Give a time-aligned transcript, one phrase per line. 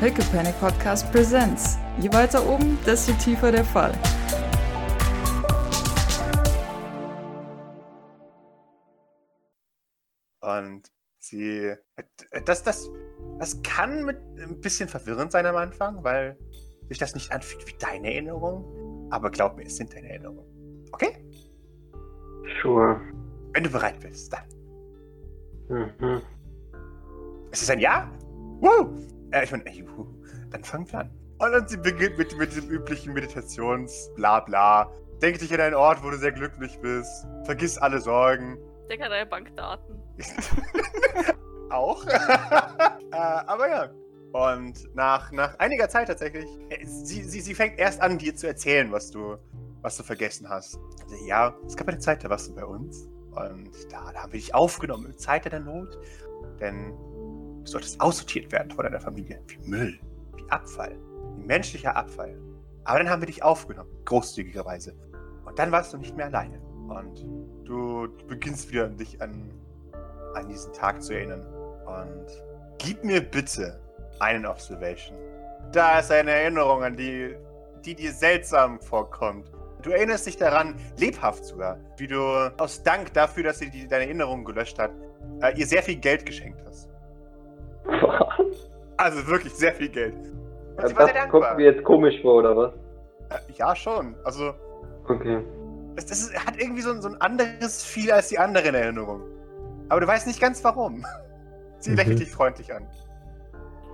[0.00, 1.76] Pickle Panic Podcast Presents.
[1.98, 3.92] Je weiter oben, desto tiefer der Fall.
[10.40, 11.74] Und sie.
[12.46, 12.90] Das, das,
[13.38, 16.38] das kann mit ein bisschen verwirrend sein am Anfang, weil
[16.88, 19.10] sich das nicht anfühlt wie deine Erinnerung.
[19.10, 20.86] Aber glaub mir, es sind deine Erinnerungen.
[20.92, 21.22] Okay?
[22.62, 22.98] Sure.
[23.52, 24.48] Wenn du bereit bist, dann.
[25.68, 26.22] Mhm.
[27.50, 28.10] Ist es ein Ja?
[28.62, 29.19] Woo!
[29.32, 30.06] Äh, ich meine, juhu.
[30.50, 31.10] Dann fangen wir an.
[31.38, 34.92] Und dann sie beginnt mit, mit diesem üblichen Meditations-Blabla.
[35.22, 37.26] Denk dich an einen Ort, wo du sehr glücklich bist.
[37.44, 38.58] Vergiss alle Sorgen.
[38.88, 40.02] Denk an deine Bankdaten.
[41.70, 42.04] Auch.
[42.06, 43.90] äh, aber ja.
[44.32, 48.46] Und nach, nach einiger Zeit tatsächlich, äh, sie, sie, sie fängt erst an, dir zu
[48.46, 49.36] erzählen, was du,
[49.82, 50.78] was du vergessen hast.
[51.02, 53.08] Also, ja, es gab eine Zeit, da warst du bei uns.
[53.30, 55.98] Und da, da haben wir dich aufgenommen in Zeit der Not.
[56.60, 56.92] Denn
[57.64, 59.40] du solltest aussortiert werden von deiner Familie.
[59.48, 59.98] Wie Müll,
[60.36, 60.96] wie Abfall,
[61.36, 62.36] wie menschlicher Abfall.
[62.84, 64.94] Aber dann haben wir dich aufgenommen, großzügigerweise.
[65.44, 66.60] Und dann warst du nicht mehr alleine.
[66.88, 67.24] Und
[67.64, 69.50] du, beginnst wieder dich an,
[70.34, 71.46] an diesen Tag zu erinnern.
[71.86, 72.26] Und
[72.78, 73.80] gib mir bitte
[74.18, 75.16] einen Observation.
[75.72, 77.36] Da ist eine Erinnerung an die,
[77.84, 79.52] die dir seltsam vorkommt.
[79.82, 82.20] Du erinnerst dich daran, lebhaft sogar, wie du
[82.58, 84.90] aus Dank dafür, dass sie die, deine Erinnerung gelöscht hat,
[85.42, 86.90] äh, ihr sehr viel Geld geschenkt hast.
[88.96, 90.12] Also wirklich sehr viel Geld.
[90.14, 91.40] Und sie Das war sehr dankbar.
[91.40, 92.72] kommt mir jetzt komisch vor, oder was?
[93.30, 94.14] Äh, ja, schon.
[94.24, 94.52] Also,
[95.08, 95.42] Okay.
[95.96, 99.22] das, das ist, hat irgendwie so, ein- so ein anderes Feel als die anderen Erinnerungen.
[99.88, 101.04] Aber du weißt nicht ganz warum.
[101.78, 101.96] Sie Mhm.
[101.96, 102.86] lächelt dich freundlich an.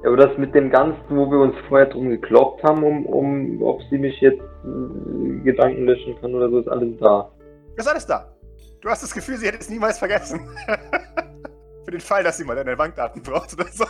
[0.03, 3.63] Ja, aber das mit dem Ganzen, wo wir uns vorher drum gekloppt haben, um, um
[3.63, 7.31] ob sie mich jetzt äh, Gedanken löschen kann oder so, ist alles da.
[7.77, 8.27] Ist alles da.
[8.81, 10.41] Du hast das Gefühl, sie hätte es niemals vergessen.
[11.87, 13.87] Für den Fall, dass sie mal deine Bankdaten braucht oder so.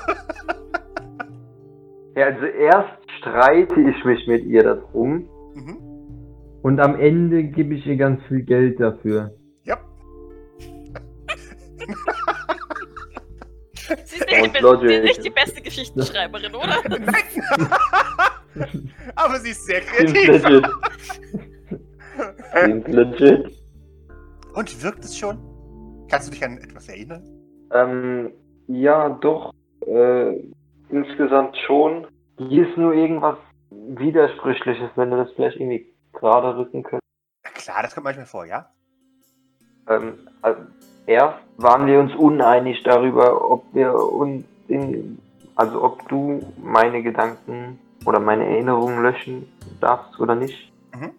[2.15, 5.79] Ja, also erst streite ich mich mit ihr darum Mhm.
[6.63, 9.35] Und am Ende gebe ich ihr ganz viel Geld dafür.
[9.65, 9.79] Ja.
[14.05, 16.83] Sie ist nicht, die, nicht die beste Geschichtenschreiberin, oder?
[16.89, 17.07] Nein!
[19.15, 20.27] Aber sie ist sehr kreativ.
[20.27, 20.67] legit.
[22.89, 23.63] Legit.
[24.55, 25.39] Und wirkt es schon?
[26.11, 27.23] Kannst du dich an etwas erinnern?
[27.73, 28.33] Ähm,
[28.67, 29.53] ja, doch.
[29.87, 30.41] Äh,
[30.91, 32.07] insgesamt schon.
[32.39, 33.37] Hier ist nur irgendwas
[33.71, 37.03] Widersprüchliches, wenn du das vielleicht irgendwie gerade rücken könntest.
[37.45, 38.69] Ja, klar, das kommt manchmal vor, ja?
[39.89, 40.61] Ähm, also
[41.07, 45.19] erst waren wir uns uneinig darüber, ob wir uns in,
[45.55, 49.49] also ob du meine Gedanken oder meine Erinnerungen löschen
[49.81, 50.73] darfst oder nicht.
[50.95, 51.13] Mhm.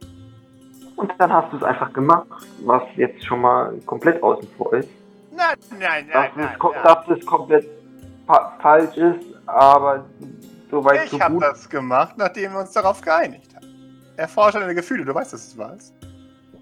[0.95, 2.27] Und dann hast du es einfach gemacht,
[2.65, 4.89] was jetzt schon mal komplett außen vor ist.
[5.37, 6.49] Nein, nein, Dass, nein, nein.
[6.53, 6.83] es, ko- nein.
[6.83, 7.65] dass es komplett
[8.25, 10.03] fa falsch ist, aber
[10.71, 11.43] soweit so Ich habe gut.
[11.43, 13.67] das gemacht, nachdem wir uns darauf geeinigt haben.
[14.17, 15.93] Erforsche deine Gefühle, du weißt, dass es ist.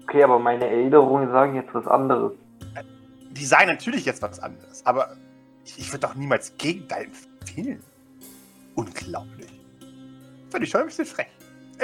[0.02, 2.32] Okay, aber meine Erinnerungen sagen jetzt was anderes.
[3.30, 5.16] Die seien natürlich jetzt was anderes, aber
[5.64, 7.06] ich, ich würde doch niemals Gegenteil
[7.40, 7.82] empfehlen.
[8.74, 9.50] Unglaublich.
[10.50, 11.26] Finde ich schon ein bisschen frech.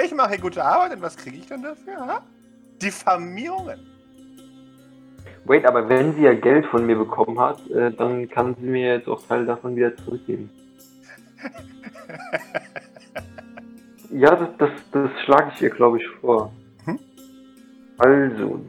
[0.03, 1.97] Ich mache hier gute Arbeit und was kriege ich dann dafür?
[2.07, 2.21] Ha?
[2.81, 3.79] Diffamierungen.
[5.45, 8.95] Wait, aber wenn sie ja Geld von mir bekommen hat, äh, dann kann sie mir
[8.95, 10.49] jetzt auch Teil davon wieder zurückgeben.
[14.15, 16.53] Ja, das, das, das schlage ich ihr, glaube ich, vor.
[16.85, 16.99] Mhm.
[17.97, 18.59] Also,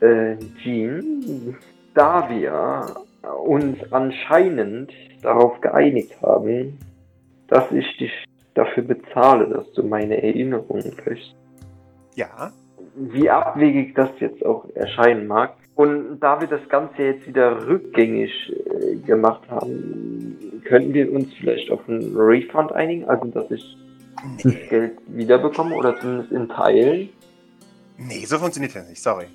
[0.00, 1.54] äh, Jean,
[1.92, 2.96] da wir
[3.44, 4.90] uns anscheinend
[5.22, 6.78] darauf geeinigt haben,
[7.48, 11.34] dass ich dich dafür bezahle, dass du meine Erinnerungen löschst,
[12.14, 12.52] ja,
[12.94, 15.56] wie abwegig das jetzt auch erscheinen mag.
[15.76, 21.70] Und da wir das Ganze jetzt wieder rückgängig äh, gemacht haben, könnten wir uns vielleicht
[21.70, 23.76] auf einen Refund einigen, also dass ich
[24.42, 27.10] das Geld wiederbekomme oder zumindest in Teilen.
[27.98, 29.26] nee, so funktioniert das nicht, sorry.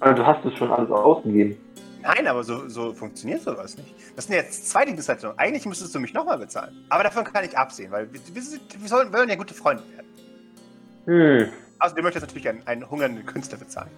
[0.00, 1.56] Also du hast es schon alles ausgegeben.
[2.02, 3.94] Nein, aber so, so funktioniert sowas nicht.
[4.16, 5.38] Das sind jetzt zwei Dienstleistungen.
[5.38, 6.74] Eigentlich müsstest du mich nochmal bezahlen.
[6.88, 8.42] Aber davon kann ich absehen, weil wir, wir,
[8.80, 10.06] wir sollen, wollen ja gute Freunde werden.
[11.44, 13.90] Hm, Also du möchtest natürlich einen, einen hungernden Künstler bezahlen.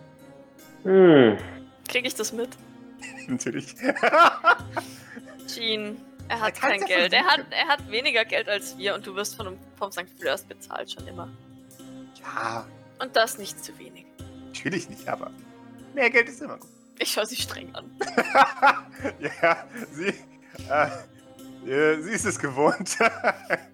[0.83, 1.37] hm.
[1.89, 2.51] Krieg ich das mit?
[3.29, 3.75] natürlich.
[5.47, 5.97] Jean,
[6.29, 7.13] er hat Er kein Geld.
[7.13, 10.07] Er hat, er hat weniger Geld als wir und du wirst von, vom St.
[10.19, 11.29] Fleurs bezahlt schon immer.
[12.21, 12.67] ja,
[13.01, 14.07] Und das nicht zu wenig.
[14.47, 15.31] natürlich nicht, aber
[15.95, 16.71] mehr Geld ist immer gut.
[16.99, 17.91] Ich schaue sie streng an.
[19.19, 20.15] ja, sie,
[20.71, 22.97] äh, äh, sie ist es gewohnt.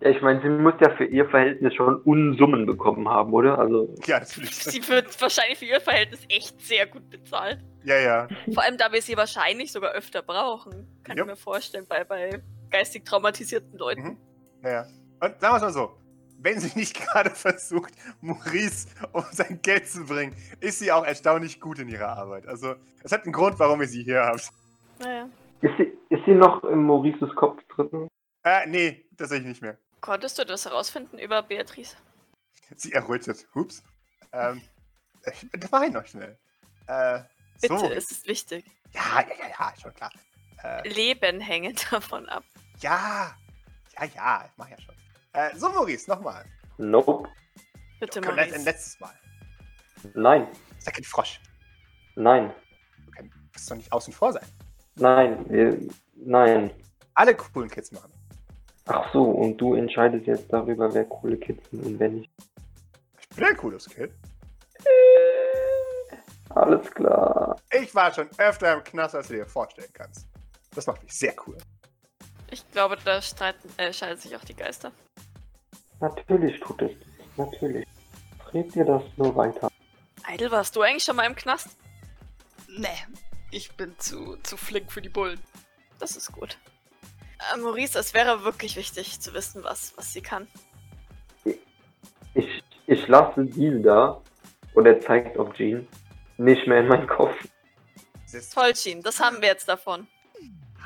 [0.00, 3.58] Ja, ich meine, sie muss ja für ihr Verhältnis schon Unsummen bekommen haben, oder?
[3.58, 4.54] Also, ja, natürlich.
[4.54, 7.58] Sie wird wahrscheinlich für ihr Verhältnis echt sehr gut bezahlt.
[7.84, 8.28] Ja, ja.
[8.52, 10.86] Vor allem, da wir sie wahrscheinlich sogar öfter brauchen.
[11.02, 11.22] Kann Ja.
[11.24, 14.02] ich mir vorstellen, bei, bei geistig traumatisierten Leuten.
[14.02, 14.16] Mhm.
[14.64, 14.86] Ja, ja.
[15.20, 15.96] Und sagen wir es mal so:
[16.40, 21.58] Wenn sie nicht gerade versucht, Maurice um sein Geld zu bringen, ist sie auch erstaunlich
[21.58, 22.46] gut in ihrer Arbeit.
[22.46, 24.50] Also, es hat einen Grund, warum ihr sie hier habt.
[24.98, 25.26] Naja.
[25.62, 28.08] Ist sie, ist sie noch im Maurices Kopf drin?
[28.44, 29.78] Äh, nee, tatsächlich nicht mehr.
[30.06, 31.96] Konntest du das herausfinden über Beatrice?
[32.76, 33.44] Sie errötet.
[33.56, 33.82] Hups.
[34.32, 34.62] Ähm,
[35.52, 36.38] das war ich noch schnell.
[36.86, 37.24] Äh,
[37.60, 37.90] Bitte, so.
[37.90, 38.64] es ist wichtig.
[38.92, 40.12] Ja, ja, ja, ja, schon klar.
[40.62, 42.44] Äh, Leben hängen davon ab.
[42.78, 43.36] ja,
[43.98, 44.94] ja, ja, ich mach ja schon.
[45.32, 46.44] Äh, so, Maurice, nochmal.
[46.78, 47.28] Nope.
[47.98, 48.64] Bitte, Ein let- ein Maurice.
[48.64, 49.14] letztes Mal.
[50.14, 50.46] Nein.
[50.78, 51.40] Ist ja kein Frosch.
[52.14, 52.54] Nein.
[53.06, 54.46] Du kann- wirst doch nicht außen vor sein.
[54.94, 55.44] Nein.
[55.50, 55.80] Wir,
[56.14, 56.70] nein.
[57.14, 58.12] Alle coolen Kids machen.
[58.86, 62.30] Ach so, und du entscheidest jetzt darüber, wer coole Kids sind und wer nicht.
[63.18, 64.12] Ich bin ein cooles Kid.
[66.50, 67.56] Alles klar.
[67.70, 70.26] Ich war schon öfter im Knast, als du dir vorstellen kannst.
[70.74, 71.58] Das macht mich sehr cool.
[72.50, 74.92] Ich glaube, da streiten, äh, scheiden sich auch die Geister.
[76.00, 76.92] Natürlich tut es.
[76.92, 77.46] das.
[77.46, 77.86] Natürlich.
[78.54, 79.68] Red dir das nur weiter.
[80.22, 81.76] Eidel, warst du eigentlich schon mal im Knast?
[82.68, 82.88] Nee,
[83.50, 85.40] ich bin zu, zu flink für die Bullen.
[85.98, 86.56] Das ist gut.
[87.54, 90.46] Äh, Maurice, es wäre wirklich wichtig zu wissen, was, was sie kann.
[92.34, 94.20] Ich, ich lasse Deal da
[94.74, 95.86] und er zeigt auf Jean
[96.38, 97.34] nicht mehr in meinen Kopf.
[98.52, 100.06] Toll, Jean, das haben wir jetzt davon.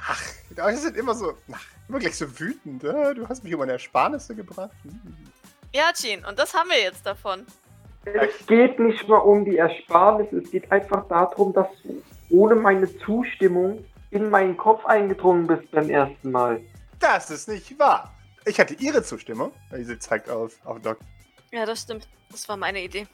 [0.06, 2.84] ach, die Leute sind immer so, ach, wirklich so wütend.
[2.84, 4.70] Äh, Du hast mich um meine Ersparnisse gebracht.
[4.84, 5.00] Hm.
[5.72, 7.44] Ja, Jean, und das haben wir jetzt davon.
[8.04, 12.96] Es geht nicht mal um die Ersparnis, es geht einfach darum, dass du ohne meine
[12.98, 16.60] Zustimmung in meinen Kopf eingedrungen bist beim ersten Mal.
[16.98, 18.14] Das ist nicht wahr.
[18.44, 19.52] Ich hatte ihre Zustimmung.
[19.72, 20.98] Sie zeigt auf, auf Doc.
[21.52, 22.08] Ja, das stimmt.
[22.30, 23.06] Das war meine Idee.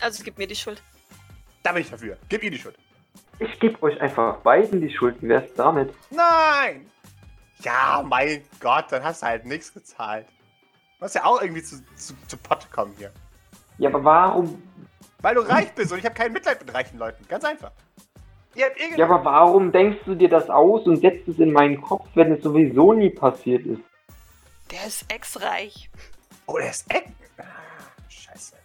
[0.00, 0.82] Also gib mir die Schuld.
[1.62, 2.16] Da bin ich dafür.
[2.28, 2.76] Gib ihr die Schuld.
[3.38, 5.16] Ich gebe euch einfach beiden die Schuld.
[5.22, 5.94] Wie wär's damit?
[6.10, 6.90] Nein!
[7.60, 10.26] Ja, mein Gott, dann hast du halt nichts gezahlt.
[10.98, 13.12] Du musst ja auch irgendwie zu, zu, zu Pott kommen hier.
[13.78, 14.62] Ja, aber warum?
[15.20, 17.26] Weil du reich bist und ich habe kein Mitleid mit reichen Leuten.
[17.28, 17.72] Ganz einfach.
[18.54, 18.98] Ihr habt irgend...
[18.98, 22.32] Ja, aber warum denkst du dir das aus und setzt es in meinen Kopf, wenn
[22.32, 23.80] es sowieso nie passiert ist?
[24.70, 25.90] Der ist ex-reich.
[26.46, 27.06] Oh, der ist Eck.
[27.38, 27.42] Ah,
[28.08, 28.56] scheiße.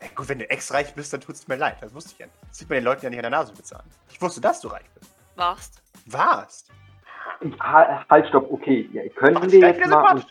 [0.00, 1.76] Ja, gut, wenn du ex-reich bist, dann tut's mir leid.
[1.80, 2.38] Das wusste ich ja nicht.
[2.48, 3.84] Das sieht man den Leuten ja nicht an der Nase bezahlen.
[4.10, 5.10] Ich wusste, dass du reich bist.
[5.36, 5.82] Warst.
[6.06, 6.70] Warst.
[7.60, 8.88] Ha- Halt, stopp, okay.
[8.92, 10.22] Ja, können Macht wir jetzt mal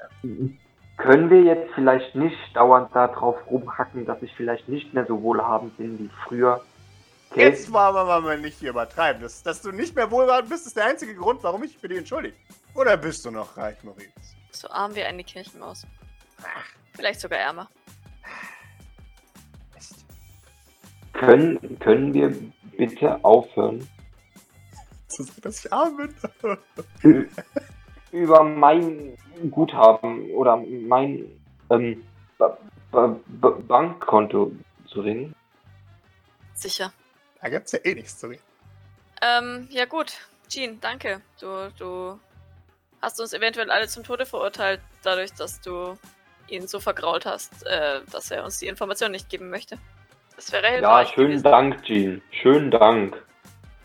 [0.97, 5.75] können wir jetzt vielleicht nicht dauernd darauf rumhacken, dass ich vielleicht nicht mehr so wohlhabend
[5.77, 6.61] bin wie früher?
[7.33, 7.45] Okay?
[7.49, 9.23] Jetzt wollen wir mal nicht hier übertreiben.
[9.23, 11.97] Das, dass du nicht mehr wohlhabend bist, ist der einzige Grund, warum ich für dich
[11.97, 12.35] entschuldige.
[12.75, 14.11] Oder bist du noch reich, Maurice?
[14.51, 15.87] So arm wie eine Kirchenmaus.
[16.43, 17.67] Ach, Vielleicht sogar ärmer.
[19.73, 20.05] Mist.
[21.13, 22.35] Können, können wir
[22.77, 23.87] bitte aufhören,
[25.07, 25.97] So, dass ich arm
[27.01, 27.27] bin.
[28.11, 29.17] über mein
[29.49, 31.25] Guthaben oder mein
[31.71, 32.03] ähm,
[32.37, 32.55] ba
[32.91, 34.51] ba ba Bankkonto
[34.85, 35.33] zu reden?
[36.53, 36.93] Sicher.
[37.43, 38.41] Da gibt's ja eh nichts zu reden.
[39.21, 40.13] Ähm, ja gut.
[40.49, 41.21] Jean, danke.
[41.39, 42.19] Du, du
[43.01, 45.97] hast uns eventuell alle zum Tode verurteilt, dadurch, dass du
[46.47, 49.77] ihn so vergrault hast, äh, dass er uns die Information nicht geben möchte.
[50.35, 51.43] Das wäre Ja, hilfreich schönen gewesen.
[51.43, 52.21] Dank, Jean.
[52.31, 53.21] Schönen Dank.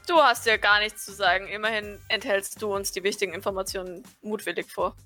[0.07, 1.47] Du hast ja gar nichts zu sagen.
[1.49, 4.97] Immerhin enthältst du uns die wichtigen Informationen mutwillig vor.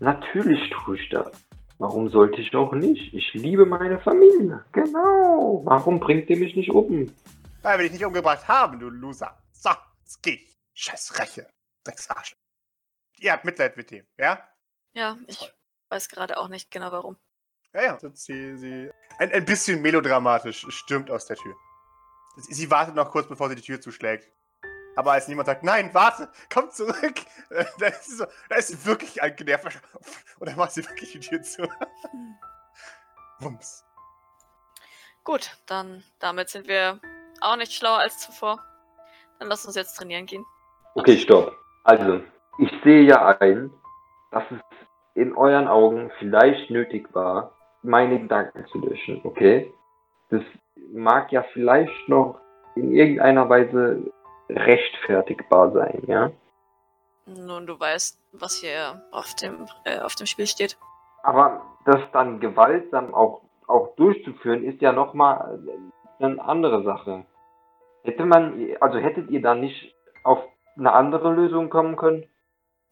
[0.00, 1.30] Natürlich tue ich das.
[1.78, 3.12] Warum sollte ich auch nicht?
[3.14, 4.64] Ich liebe meine Familie.
[4.72, 5.62] Genau.
[5.64, 7.10] Warum bringt ihr mich nicht um?
[7.62, 9.38] Weil wir dich nicht umgebracht haben, du Loser.
[9.52, 10.58] So, jetzt geh ich.
[10.74, 11.52] Scheiß Reche.
[11.84, 12.36] Drecksarsch.
[13.18, 14.48] Ihr habt Mitleid mit dem, ja?
[14.92, 15.52] Ja, ich
[15.90, 17.18] weiß gerade auch nicht genau warum.
[17.74, 17.98] Ja, ja.
[18.14, 21.54] Sie, sie ein, ein bisschen melodramatisch stürmt aus der Tür.
[22.36, 24.30] Sie, wartet noch kurz, bevor sie die Tür zuschlägt.
[24.96, 27.20] Aber als niemand sagt, nein, warte, komm zurück,
[27.78, 29.80] da ist sie so, da ist sie wirklich angenervt.
[30.38, 31.68] Und dann macht sie wirklich die Tür zu.
[33.38, 33.84] Wumms.
[35.24, 37.00] Gut, dann damit sind wir
[37.40, 38.60] auch nicht schlauer als zuvor.
[39.38, 40.44] Dann lass uns jetzt trainieren gehen.
[40.94, 41.56] Okay, stopp.
[41.84, 42.20] Also,
[42.58, 43.70] ich sehe ja ein,
[44.30, 44.60] dass es
[45.14, 49.72] in euren Augen vielleicht nötig war, meine Gedanken zu löschen, okay?
[50.28, 50.42] Das
[50.92, 52.40] mag ja vielleicht noch
[52.74, 54.12] in irgendeiner Weise
[54.48, 56.30] rechtfertigbar sein, ja?
[57.26, 60.76] Nun, du weißt, was hier auf dem, äh, auf dem Spiel steht.
[61.22, 65.60] Aber das dann gewaltsam auch, auch durchzuführen, ist ja nochmal
[66.20, 67.24] eine andere Sache.
[68.02, 70.38] Hätte man, also hättet ihr da nicht auf
[70.76, 72.26] eine andere Lösung kommen können?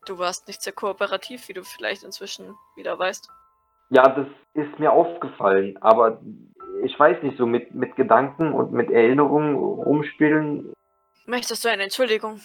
[0.07, 3.29] Du warst nicht sehr kooperativ, wie du vielleicht inzwischen wieder weißt.
[3.91, 6.21] Ja, das ist mir aufgefallen, aber
[6.83, 10.73] ich weiß nicht, so mit, mit Gedanken und mit Erinnerungen rumspielen.
[11.27, 12.41] Möchtest du eine Entschuldigung?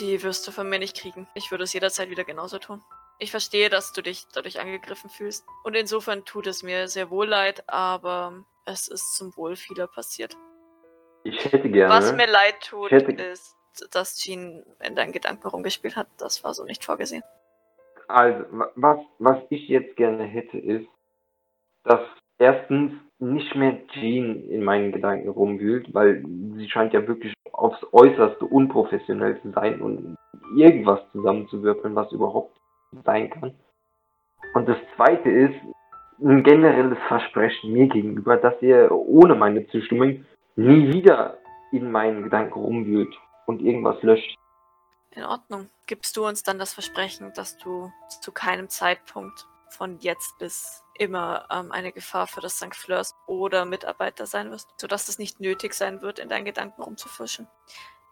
[0.00, 1.28] Die wirst du von mir nicht kriegen.
[1.34, 2.82] Ich würde es jederzeit wieder genauso tun.
[3.18, 5.46] Ich verstehe, dass du dich dadurch angegriffen fühlst.
[5.64, 10.36] Und insofern tut es mir sehr wohl leid, aber es ist zum Wohl vieler passiert.
[11.24, 11.92] Ich hätte gerne.
[11.92, 13.56] Was mir leid tut, hätte- ist,
[13.92, 16.08] dass Jean in deinen Gedanken rumgespielt hat.
[16.18, 17.22] Das war so nicht vorgesehen.
[18.08, 20.86] Also, wa- was, was ich jetzt gerne hätte, ist,
[21.84, 22.00] dass
[22.38, 26.22] erstens nicht mehr Jean in meinen Gedanken rumwühlt, weil
[26.56, 30.16] sie scheint ja wirklich aufs Äußerste unprofessionell zu sein und
[30.56, 32.56] irgendwas zusammenzuwürfeln, was überhaupt
[33.04, 33.54] sein kann.
[34.54, 35.54] Und das zweite ist
[36.20, 40.24] ein generelles Versprechen mir gegenüber, dass ihr ohne meine Zustimmung
[40.56, 41.38] nie wieder
[41.72, 43.14] in meinen Gedanken rumwühlt
[43.46, 44.36] und irgendwas löscht.
[45.10, 45.68] In Ordnung.
[45.86, 51.46] Gibst du uns dann das Versprechen, dass du zu keinem Zeitpunkt von jetzt bis immer
[51.50, 52.74] ähm, eine Gefahr für das St.
[52.74, 57.46] Fleurs oder Mitarbeiter sein wirst, sodass es nicht nötig sein wird, in deinen Gedanken rumzufischen?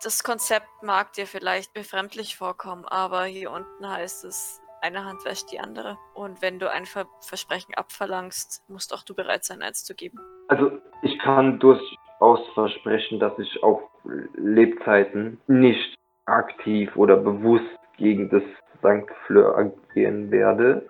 [0.03, 5.51] Das Konzept mag dir vielleicht befremdlich vorkommen, aber hier unten heißt es, eine Hand wäscht
[5.51, 5.97] die andere.
[6.13, 10.19] Und wenn du ein Ver Versprechen abverlangst, musst auch du bereit sein, eins zu geben.
[10.49, 10.73] Also
[11.03, 13.81] ich kann durchaus versprechen, dass ich auf
[14.37, 17.65] Lebzeiten nicht aktiv oder bewusst
[17.97, 18.43] gegen das
[18.79, 19.11] St.
[19.27, 20.87] Fleur agieren werde.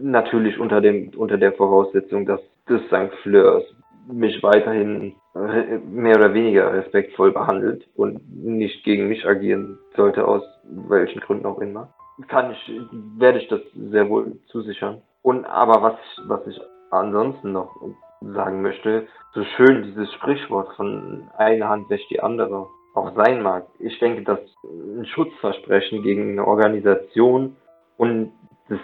[0.00, 3.14] Natürlich unter dem unter der Voraussetzung, dass das St.
[3.22, 3.64] Fleurs
[4.10, 10.42] mich weiterhin re- mehr oder weniger respektvoll behandelt und nicht gegen mich agieren sollte, aus
[10.64, 11.92] welchen Gründen auch immer.
[12.28, 12.72] Kann ich,
[13.18, 15.02] werde ich das sehr wohl zusichern.
[15.22, 15.96] Und aber was,
[16.26, 16.60] was ich
[16.90, 17.74] ansonsten noch
[18.20, 23.66] sagen möchte, so schön dieses Sprichwort von eine Hand wäscht die andere auch sein mag.
[23.78, 27.56] Ich denke, dass ein Schutzversprechen gegen eine Organisation
[27.96, 28.32] und
[28.68, 28.80] das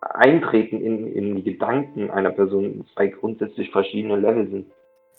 [0.00, 4.72] Eintreten in, in die Gedanken einer Person zwei grundsätzlich verschiedene Level sind.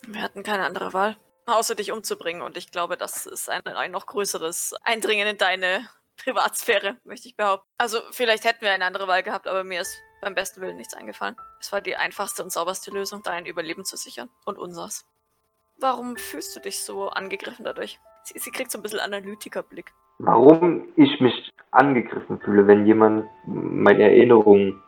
[0.08, 2.42] Wir hatten keine andere Wahl, außer dich umzubringen.
[2.42, 5.88] Und ich glaube, das ist ein, ein noch größeres Eindringen in deine
[6.24, 7.68] Privatsphäre, möchte ich behaupten.
[7.78, 10.94] Also vielleicht hätten wir eine andere Wahl gehabt, aber mir ist beim besten Willen nichts
[10.94, 11.36] eingefallen.
[11.60, 14.30] Es war die einfachste und sauberste Lösung, dein Überleben zu sichern.
[14.46, 15.06] Und unseres.
[15.80, 18.00] Warum fühlst du dich so angegriffen dadurch?
[18.24, 19.92] Sie, sie kriegt so ein bisschen Analytikerblick.
[20.20, 24.82] Warum ich mich angegriffen fühle, wenn jemand meine Erinnerungen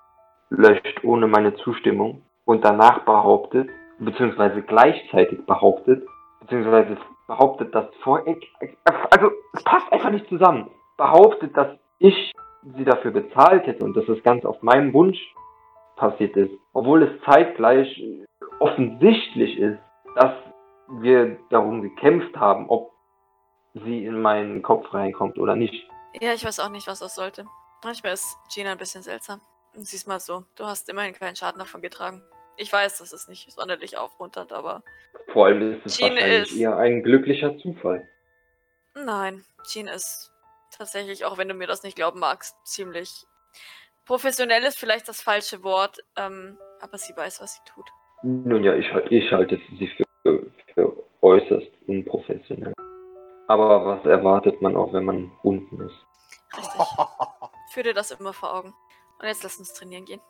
[0.50, 3.70] löscht ohne meine Zustimmung und danach behauptet,
[4.00, 6.08] beziehungsweise gleichzeitig behauptet,
[6.40, 12.32] beziehungsweise behauptet, dass vor, also es passt einfach nicht zusammen, behauptet, dass ich
[12.76, 15.20] sie dafür bezahlt hätte und dass das ganz auf meinem Wunsch
[15.96, 17.88] passiert ist, obwohl es zeitgleich
[18.60, 19.80] offensichtlich ist,
[20.16, 20.34] dass
[21.00, 22.92] wir darum gekämpft haben, ob
[23.74, 25.88] sie in meinen Kopf reinkommt oder nicht.
[26.20, 27.46] Ja, ich weiß auch nicht, was das sollte.
[27.84, 29.42] Manchmal ist Gina ein bisschen seltsam.
[29.76, 32.24] Und siehst mal so, du hast immerhin keinen Schaden davon getragen.
[32.56, 34.82] Ich weiß, das ist nicht sonderlich aufmunternd, aber
[35.32, 38.08] Vor allem ist es Jean wahrscheinlich ist- eher ein glücklicher Zufall.
[38.96, 40.32] nein, Jean ist
[40.72, 43.26] tatsächlich, auch wenn du mir das nicht glauben magst, ziemlich
[44.06, 47.86] professionell ist vielleicht das falsche Wort, ähm, aber sie weiß, was sie tut.
[48.24, 49.88] Nun ja, ich, ich halte sie
[50.24, 52.74] für, für äußerst unprofessionell.
[53.48, 55.96] Aber was erwartet man auch, wenn man unten ist?
[56.58, 56.82] Richtig.
[57.72, 58.74] Führ dir das immer vor Augen.
[59.20, 60.22] Und jetzt lass uns trainieren gehen.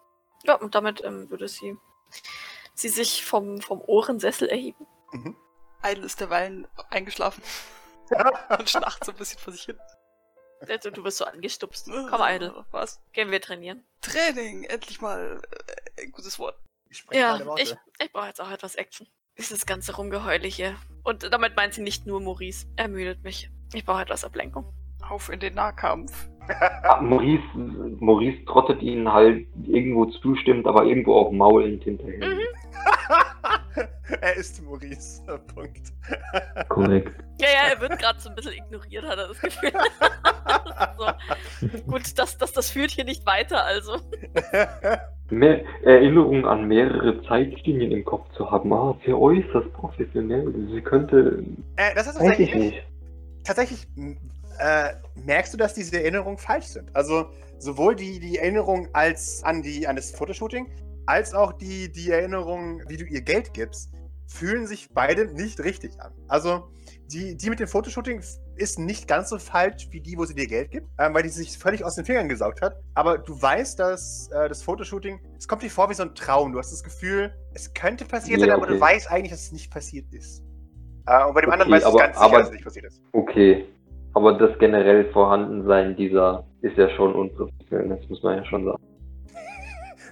[0.44, 1.78] Ja, und damit ähm, würde sie,
[2.74, 4.86] sie sich vom, vom Ohrensessel erheben.
[5.84, 7.44] Idle ist derweilen eingeschlafen
[8.60, 9.78] und schnarcht so ein bisschen vor sich hin.
[10.62, 11.90] Äh, Du, du wirst so angestupst.
[12.10, 12.66] Komm, Idle.
[12.72, 13.02] Was?
[13.14, 13.84] Gehen wir trainieren.
[14.02, 15.42] Training, endlich mal
[15.98, 16.56] äh, ein gutes Wort.
[16.90, 19.08] Ich spreche Ja, ich, ich brauche jetzt auch etwas Action.
[19.38, 20.76] Dieses ganze Rumgeheule hier.
[21.04, 22.66] Und damit meint sie nicht nur Maurice.
[22.76, 23.50] Er müdet mich.
[23.74, 24.74] Ich brauche etwas Ablenkung.
[25.08, 26.28] Auf in den Nahkampf.
[26.84, 32.26] Ah, Maurice, Maurice trottet ihnen halt irgendwo zustimmt, aber irgendwo auch maulend hinterher.
[32.26, 32.40] Mhm.
[34.22, 35.22] er ist Maurice.
[35.54, 35.94] Punkt.
[36.70, 37.12] Korrekt.
[37.40, 39.72] Ja, ja, er wird gerade so ein bisschen ignoriert, hat er das Gefühl.
[40.98, 41.82] so.
[41.92, 43.98] Gut, das, das, das führt hier nicht weiter, also.
[45.30, 50.54] Mehr Erinnerung an mehrere Zeitlinien im Kopf zu haben, ah, sehr äußerst professionell.
[50.74, 51.44] Sie könnte,
[51.76, 52.84] äh, das ist tatsächlich, nicht.
[53.44, 53.88] tatsächlich
[54.60, 54.94] äh,
[55.26, 56.96] merkst du, dass diese Erinnerungen falsch sind.
[56.96, 57.26] Also
[57.60, 60.68] sowohl die, die Erinnerung als an, die, an das Fotoshooting,
[61.08, 63.92] als auch die, die Erinnerung, wie du ihr Geld gibst,
[64.28, 66.12] fühlen sich beide nicht richtig an.
[66.28, 66.68] Also
[67.12, 68.22] die, die mit dem Fotoshooting
[68.58, 71.30] ist nicht ganz so falsch wie die, wo sie dir Geld gibt, ähm, weil die
[71.30, 72.76] sich völlig aus den Fingern gesaugt hat.
[72.94, 76.52] Aber du weißt, dass äh, das Fotoshooting, es kommt dir vor wie so ein Traum.
[76.52, 78.74] Du hast das Gefühl, es könnte passiert Ja, sein, aber okay.
[78.74, 80.44] du weißt eigentlich, dass es nicht passiert ist.
[81.06, 82.86] Äh, und bei dem anderen Okay, weißt du ganz sicher, aber- dass es nicht passiert
[82.86, 83.02] ist.
[83.14, 83.66] Okay.
[84.14, 88.84] Aber das generell Vorhandensein dieser ist ja schon unprofessionell, das muss man ja schon sagen.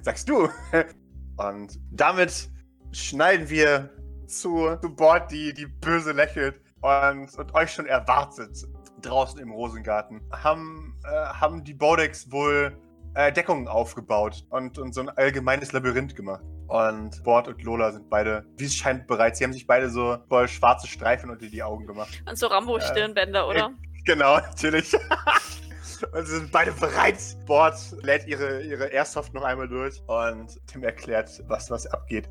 [0.05, 0.47] Sagst du.
[1.37, 2.49] Und damit
[2.91, 3.89] schneiden wir
[4.27, 8.57] zu, zu Bord, die, die böse lächelt und, und euch schon erwartet
[9.01, 10.21] draußen im Rosengarten.
[10.31, 12.77] Haben, äh, haben die Bodex wohl
[13.15, 16.43] äh, Deckungen aufgebaut und, und so ein allgemeines Labyrinth gemacht.
[16.67, 19.35] Und Bord und Lola sind beide, wie es scheint, bereit.
[19.35, 22.23] Sie haben sich beide so voll schwarze Streifen unter die Augen gemacht.
[22.27, 23.71] Und so Rambo-Stirnbänder, oder?
[24.05, 24.95] Genau, natürlich.
[26.11, 27.19] und sie sind beide bereit.
[27.45, 32.29] Bord lädt ihre, ihre Airsoft noch einmal durch und Tim erklärt, was, was abgeht.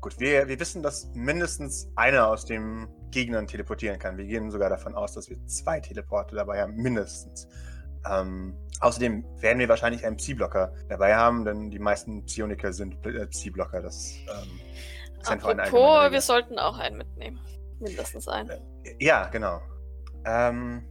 [0.00, 4.18] Gut, wir, wir wissen, dass mindestens einer aus den Gegnern teleportieren kann.
[4.18, 7.48] Wir gehen sogar davon aus, dass wir zwei Teleporte dabei haben, mindestens.
[8.10, 13.26] Ähm, außerdem werden wir wahrscheinlich einen Psi-Blocker dabei haben, denn die meisten Psioniker sind äh,
[13.26, 13.80] Psi-Blocker.
[13.80, 14.60] Das ähm,
[15.18, 17.40] ist einfach allgemeine Apropos, wir sollten auch einen mitnehmen.
[17.80, 18.50] Mindestens einen.
[18.98, 19.62] Ja, genau.
[20.26, 20.84] Ähm,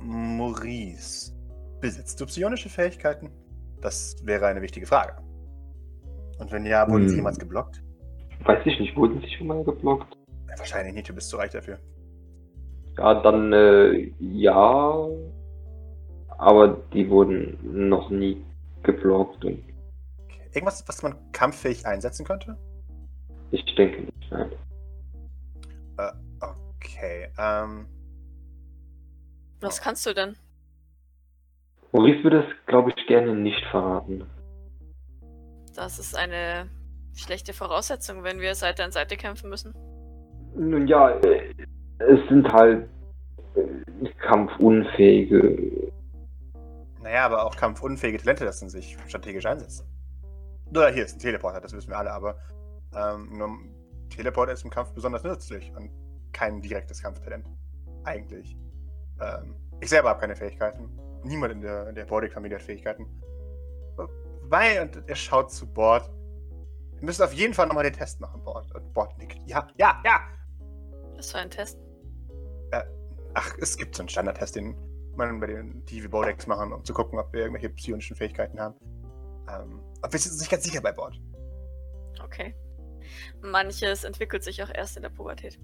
[0.00, 1.32] Maurice,
[1.80, 3.30] besitzt du psionische Fähigkeiten?
[3.80, 5.16] Das wäre eine wichtige Frage.
[6.38, 7.18] Und wenn ja, wurden sie Hm.
[7.18, 7.82] jemals geblockt?
[8.44, 10.16] Weiß ich nicht, wurden sie schon mal geblockt?
[10.48, 11.78] Ja, wahrscheinlich nicht, du bist zu reich dafür.
[12.96, 15.08] Ja, dann äh, ja.
[16.38, 18.44] Aber die wurden noch nie
[18.82, 19.58] geblockt und
[20.24, 20.40] Okay.
[20.54, 22.56] Irgendwas, was man kampffähig einsetzen könnte?
[23.50, 24.30] ich denke nicht.
[24.30, 24.50] Nein.
[26.40, 27.86] Okay, ähm,
[29.60, 30.36] Was kannst du denn?
[31.92, 34.26] Maurice würde es, glaube ich, gerne nicht verraten.
[35.74, 36.68] Das ist eine
[37.14, 39.74] schlechte Voraussetzung, wenn wir Seite an Seite kämpfen müssen.
[40.54, 41.54] Nun ja, äh,
[41.98, 42.88] es sind halt
[43.54, 45.92] äh, kampfunfähige.
[47.02, 49.86] naja, aber auch kampfunfähige Talente lassen sich strategisch einsetzen.
[50.70, 52.38] Oder hier ist ein Teleporter, das wissen wir alle, aber
[52.94, 53.74] ähm, nur ein
[54.10, 55.90] Teleporter ist im Kampf besonders nützlich und
[56.32, 57.46] kein direktes Kampftalent.
[58.04, 58.56] Eigentlich.
[59.20, 60.90] Ähm, ich selber habe keine Fähigkeiten.
[61.24, 63.06] Niemand in der, in der Bordic-Familie hat Fähigkeiten.
[64.44, 66.10] Weil, und er schaut zu Bord.
[66.94, 68.74] Wir müssen auf jeden Fall nochmal den Test machen, Bord.
[68.74, 69.38] Und Bord nickt.
[69.46, 70.20] Ja, ja, ja!
[71.16, 71.78] Das war ein Test.
[73.34, 74.76] Ach, es gibt so einen Standardtest, den
[75.16, 78.74] man bei den TV Bodex machen, um zu gucken, ob wir irgendwelche psionischen Fähigkeiten haben.
[79.48, 81.20] Ähm, aber wir sind uns nicht ganz sicher bei Bord.
[82.20, 82.54] Okay.
[83.40, 85.58] Manches entwickelt sich auch erst in der Pubertät.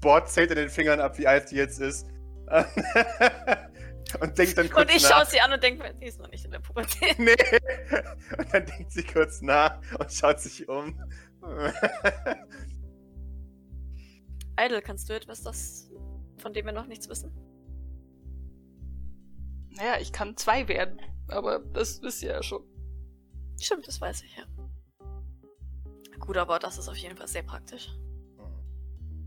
[0.00, 2.06] Bord zählt in den Fingern ab, wie alt die jetzt ist.
[4.20, 6.28] und denkt dann kurz Und ich schaue sie an und denke mir, die ist noch
[6.30, 7.18] nicht in der Pubertät.
[7.18, 7.34] Nee.
[8.38, 10.98] Und dann denkt sie kurz nach und schaut sich um.
[14.58, 15.90] Idle, kannst du etwas, das,
[16.38, 17.32] von dem wir noch nichts wissen?
[19.70, 21.00] Naja, ich kann zwei werden.
[21.28, 22.62] Aber das wisst ihr ja schon.
[23.60, 24.44] Stimmt, das weiß ich, ja.
[26.18, 27.90] Gut, aber das ist auf jeden Fall sehr praktisch.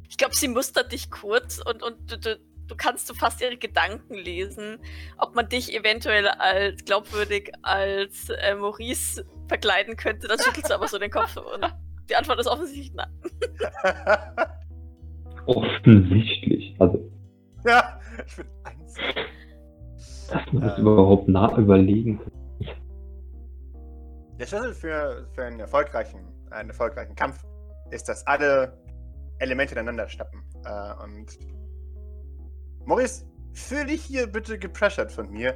[0.07, 3.57] Ich glaube, sie mustert dich kurz und, und du, du, du kannst du fast ihre
[3.57, 4.79] Gedanken lesen,
[5.17, 10.27] ob man dich eventuell als glaubwürdig als äh, Maurice verkleiden könnte.
[10.27, 11.65] Dann schüttelst du aber so den Kopf und
[12.09, 13.09] die Antwort ist offensichtlich nein.
[15.47, 16.75] Offensichtlich.
[16.79, 17.11] Also,
[17.65, 18.95] ja, ich bin eins.
[20.31, 20.81] dass man das Äh.
[20.81, 22.31] überhaupt nah überlegen kann.
[24.39, 26.19] Der Schlüssel für, für einen erfolgreichen,
[26.51, 27.43] einen erfolgreichen Kampf
[27.91, 28.77] ist, dass alle
[29.39, 30.43] Elemente ineinander schnappen.
[30.65, 31.27] Äh, und
[32.85, 35.55] Maurice, fühl dich hier bitte gepressured von mir.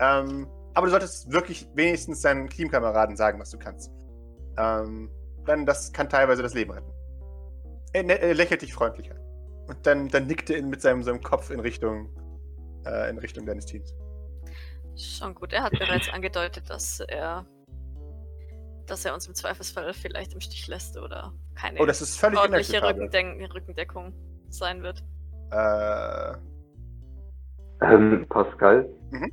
[0.00, 3.90] Ähm, aber du solltest wirklich wenigstens deinen Teamkameraden sagen, was du kannst.
[4.56, 5.10] Ähm,
[5.44, 6.92] dann das kann teilweise das Leben retten.
[7.92, 9.18] Er, ne- er lächelt dich freundlich an.
[9.66, 12.10] Und dann, dann nickt er mit seinem, seinem Kopf in Richtung,
[12.86, 13.94] äh, in Richtung deines Teams.
[14.96, 15.52] Schon gut.
[15.52, 17.46] Er hat bereits angedeutet, dass er,
[18.86, 22.38] dass er uns im Zweifelsfall vielleicht im Stich lässt oder keine Oh, das ist völlig
[22.38, 22.82] ordentliche.
[22.82, 24.12] Rückendenk Rückendeckung
[24.48, 25.02] sein wird.
[25.50, 26.36] Äh,
[27.80, 29.32] Ähm, Pascal, Mhm.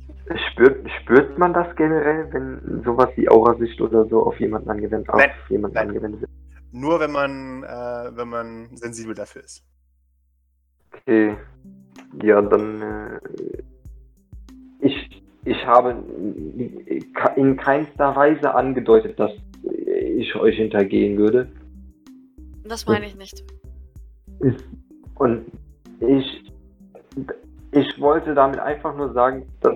[0.50, 5.22] spürt, spürt man das generell, wenn sowas wie Aurasicht oder so auf jemanden angewendet, auf
[5.50, 5.88] jemanden nein.
[5.88, 6.30] angewendet wird?
[6.72, 9.64] Nur wenn man, äh, wenn man sensibel dafür ist.
[10.92, 11.36] Okay.
[12.22, 12.82] Ja, dann.
[12.82, 13.20] Äh,
[14.80, 16.02] ich, ich habe
[17.36, 19.32] in keinster Weise angedeutet, dass
[19.62, 21.48] ich euch hintergehen würde.
[22.64, 23.44] Das meine ich nicht.
[25.16, 25.46] Und
[26.00, 26.52] ich.
[27.72, 29.74] Ich wollte damit einfach nur sagen, dass.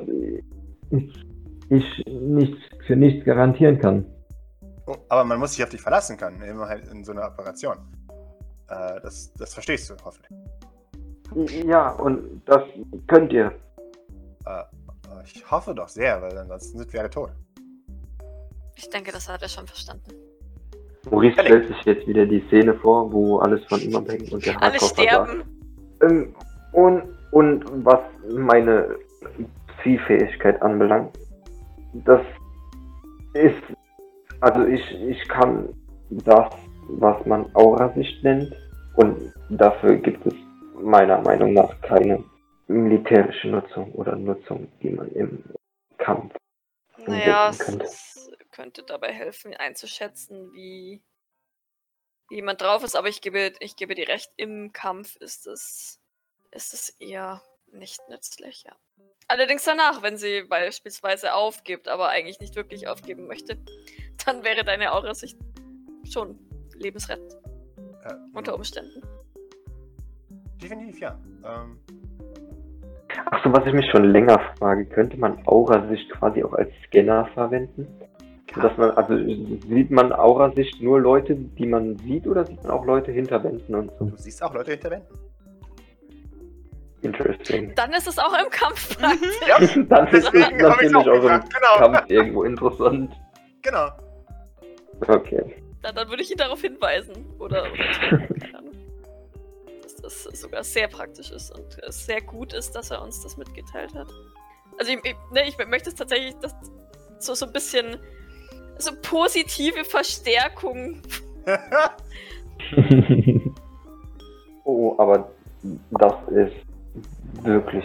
[1.71, 4.05] ich nichts für nichts garantieren kann.
[4.87, 7.77] Oh, aber man muss sich auf dich verlassen können, immer halt in so einer Operation.
[8.69, 10.37] Äh, das, das verstehst du hoffentlich.
[11.65, 12.63] Ja, und das
[13.07, 13.53] könnt ihr.
[14.47, 14.65] Äh,
[15.25, 17.31] ich hoffe doch sehr, weil ansonsten sind wir alle tot.
[18.75, 20.11] Ich denke, das hat er schon verstanden.
[21.11, 24.61] Maurice stellt sich jetzt wieder die Szene vor, wo alles von ihm abhängt und der
[24.63, 25.45] Alle sterben.
[26.03, 26.35] Ähm,
[26.73, 28.97] und, und was meine
[29.83, 31.17] Zielfähigkeit anbelangt,
[31.93, 32.23] das
[33.35, 33.63] ist,
[34.41, 35.69] also ich, ich kann
[36.11, 36.53] das,
[36.89, 38.53] was man Aurasicht nennt,
[38.97, 40.35] und dafür gibt es
[40.83, 42.23] meiner Meinung nach keine
[42.67, 45.43] militärische Nutzung oder Nutzung, die man im
[45.99, 46.35] Kampf
[47.07, 47.85] Naja, es, könnte.
[47.85, 51.03] es könnte dabei helfen, einzuschätzen, wie,
[52.29, 56.00] wie jemand drauf ist, aber ich gebe, ich gebe dir recht, im Kampf ist es,
[56.53, 58.73] ist es eher nicht nützlich, ja.
[59.29, 63.59] Allerdings danach, wenn sie beispielsweise aufgibt, aber eigentlich nicht wirklich aufgeben möchte,
[64.27, 65.39] dann wäre deine Aura-Sicht
[66.05, 66.39] schon
[66.75, 67.37] lebensrettend
[68.03, 69.03] Äh, unter Umständen.
[70.61, 71.19] Definitiv, ja.
[71.45, 71.79] Ähm,
[73.27, 77.87] Achso, was ich mich schon länger frage, könnte man Aura-Sicht quasi auch als Scanner verwenden?
[78.55, 82.85] Dass man, also sieht man Aura-Sicht nur Leute, die man sieht, oder sieht man auch
[82.85, 84.07] Leute hinter Wänden und so?
[84.07, 85.30] du siehst auch Leute hinter Wänden.
[87.03, 87.75] Interesting.
[87.75, 89.03] Dann ist es auch im Kampf Mhm.
[89.03, 89.49] praktisch.
[89.49, 89.59] Ja,
[89.89, 91.79] Dann ist es natürlich auch auch im genau.
[91.79, 93.13] Kampf irgendwo interessant.
[93.63, 93.89] Genau.
[95.07, 95.57] Okay.
[95.83, 97.25] Dann, dann würde ich ihn darauf hinweisen.
[97.39, 97.67] Oder,
[99.83, 103.39] dass das sogar sehr praktisch ist und es sehr gut ist, dass er uns das
[103.39, 104.09] mitgeteilt hat.
[104.79, 106.55] Also ich, ich, ne, ich möchte es tatsächlich dass
[107.19, 107.99] so, so ein bisschen
[108.79, 111.03] so positive Verstärkung.
[114.65, 115.31] oh, aber
[115.91, 116.70] das ist
[117.43, 117.85] wirklich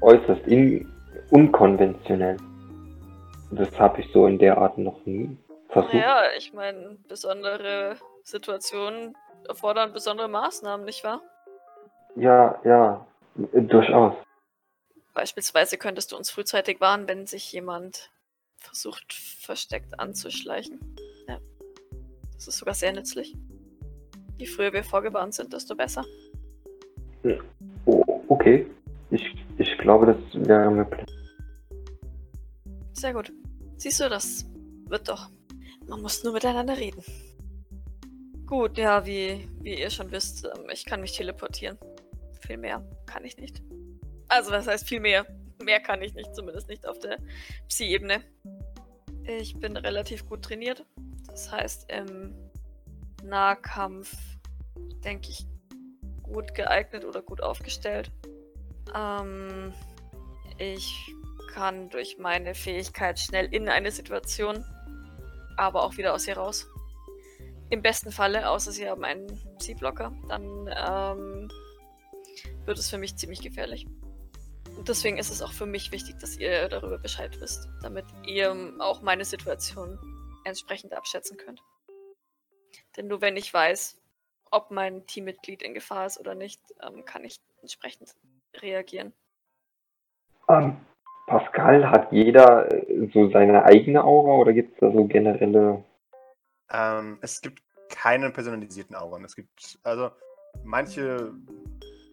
[0.00, 0.90] äußerst in
[1.30, 2.36] unkonventionell.
[3.50, 5.36] Das habe ich so in der Art noch nie
[5.68, 5.94] versucht.
[5.94, 9.16] Naja, ich meine, besondere Situationen
[9.48, 11.20] erfordern besondere Maßnahmen, nicht wahr?
[12.16, 14.14] Ja, ja, durchaus.
[15.12, 18.10] Beispielsweise könntest du uns frühzeitig warnen, wenn sich jemand
[18.58, 20.80] versucht, versteckt anzuschleichen.
[21.28, 21.38] Ja.
[22.34, 23.36] Das ist sogar sehr nützlich.
[24.38, 26.04] Je früher wir vorgewarnt sind, desto besser.
[28.28, 28.66] Okay.
[29.10, 29.22] Ich,
[29.58, 31.06] ich glaube, das wäre möglich.
[32.92, 33.32] Sehr gut.
[33.76, 34.46] Siehst du, das
[34.88, 35.30] wird doch.
[35.88, 37.02] Man muss nur miteinander reden.
[38.46, 41.78] Gut, ja, wie, wie ihr schon wisst, ähm, ich kann mich teleportieren.
[42.40, 43.62] Viel mehr kann ich nicht.
[44.28, 45.26] Also, was heißt viel mehr?
[45.62, 47.18] Mehr kann ich nicht, zumindest nicht auf der
[47.68, 48.22] Psi-Ebene.
[49.24, 50.84] Ich bin relativ gut trainiert.
[51.26, 52.34] Das heißt, im
[53.22, 54.14] Nahkampf
[55.04, 55.46] denke ich
[56.24, 58.10] gut geeignet oder gut aufgestellt.
[58.94, 59.72] Ähm,
[60.58, 61.14] ich
[61.52, 64.64] kann durch meine Fähigkeit schnell in eine Situation,
[65.56, 66.66] aber auch wieder aus ihr raus.
[67.70, 69.26] Im besten Falle, außer sie haben einen
[69.58, 71.50] Psi-Blocker, dann ähm,
[72.66, 73.86] wird es für mich ziemlich gefährlich.
[74.76, 78.74] Und deswegen ist es auch für mich wichtig, dass ihr darüber Bescheid wisst, damit ihr
[78.80, 79.98] auch meine Situation
[80.44, 81.62] entsprechend abschätzen könnt.
[82.96, 83.96] Denn nur wenn ich weiß,
[84.54, 88.14] ob mein Teammitglied in Gefahr ist oder nicht, ähm, kann ich entsprechend
[88.62, 89.12] reagieren.
[90.48, 90.76] Ähm,
[91.26, 95.82] Pascal, hat jeder äh, so seine eigene Aura oder gibt es da so generelle.
[96.70, 99.24] Ähm, es gibt keine personalisierten Auren.
[99.24, 100.10] Es gibt, also,
[100.62, 101.32] manche,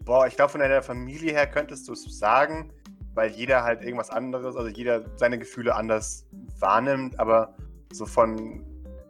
[0.04, 2.72] boah, ich glaube, von deiner Familie her könntest du es sagen,
[3.14, 6.26] weil jeder halt irgendwas anderes, also jeder seine Gefühle anders
[6.58, 7.56] wahrnimmt, aber
[7.92, 8.64] so von,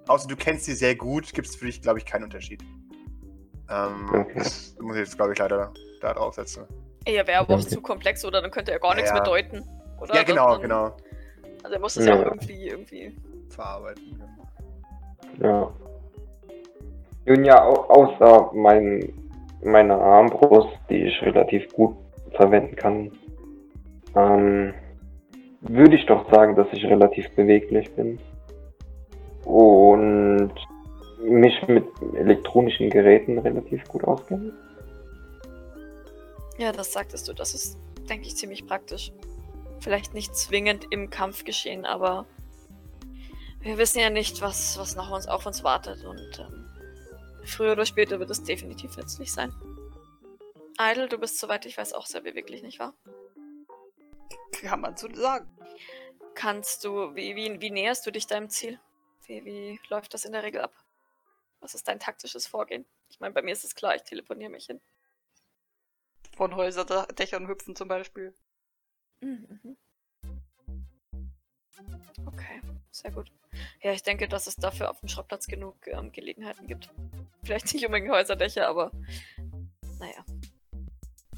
[0.06, 2.62] außer du kennst sie sehr gut, gibt es für dich, glaube ich, keinen Unterschied.
[3.72, 4.32] Ähm, Okay.
[4.36, 6.64] Das muss ich jetzt, glaube ich, leider da draufsetzen.
[7.04, 7.68] Er wäre aber auch Okay.
[7.68, 8.42] zu komplex, oder?
[8.42, 9.18] Dann könnte er gar nichts Ja.
[9.18, 9.62] bedeuten.
[10.00, 10.14] Oder?
[10.14, 10.96] ja, genau, Dann- genau.
[11.62, 12.20] Also er muss das ja, Ja.
[12.22, 13.16] auch irgendwie, irgendwie.
[13.50, 14.22] Verarbeiten.
[15.40, 15.72] Ja.
[17.24, 19.12] Nun ja, au außer mein,
[19.62, 21.96] meiner Armbrust, die ich relativ gut
[22.32, 23.12] verwenden kann,
[24.16, 24.74] ähm,
[25.60, 28.18] würde ich doch sagen, dass ich relativ beweglich bin.
[29.44, 30.52] Und
[31.22, 34.52] mich mit elektronischen Geräten relativ gut auskenne.
[36.58, 37.32] Ja, das sagtest du.
[37.32, 39.12] Das ist, denke ich, ziemlich praktisch.
[39.80, 42.26] Vielleicht nicht zwingend im Kampf geschehen, aber
[43.60, 46.68] wir wissen ja nicht, was, was nach uns auf uns wartet und ähm,
[47.44, 49.52] früher oder später wird es definitiv nützlich sein.
[50.80, 52.94] Idle, du bist, soweit ich weiß, auch sehr beweglich, nicht wahr?
[54.52, 55.48] Kann man so sagen.
[56.34, 58.80] Kannst du, wie, wie, wie näherst du dich deinem Ziel?
[59.26, 60.72] Wie, wie läuft das in der Regel ab?
[61.62, 62.84] Was ist dein taktisches Vorgehen?
[63.08, 64.80] Ich meine, bei mir ist es klar, ich telefoniere mich hin.
[66.36, 68.34] Von Häuserdächern hüpfen zum Beispiel.
[69.20, 69.76] Mhm.
[72.26, 73.30] Okay, sehr gut.
[73.80, 76.90] Ja, ich denke, dass es dafür auf dem Schrottplatz genug ähm, Gelegenheiten gibt.
[77.44, 78.90] Vielleicht nicht unbedingt Häuserdächer, aber
[80.00, 80.24] naja.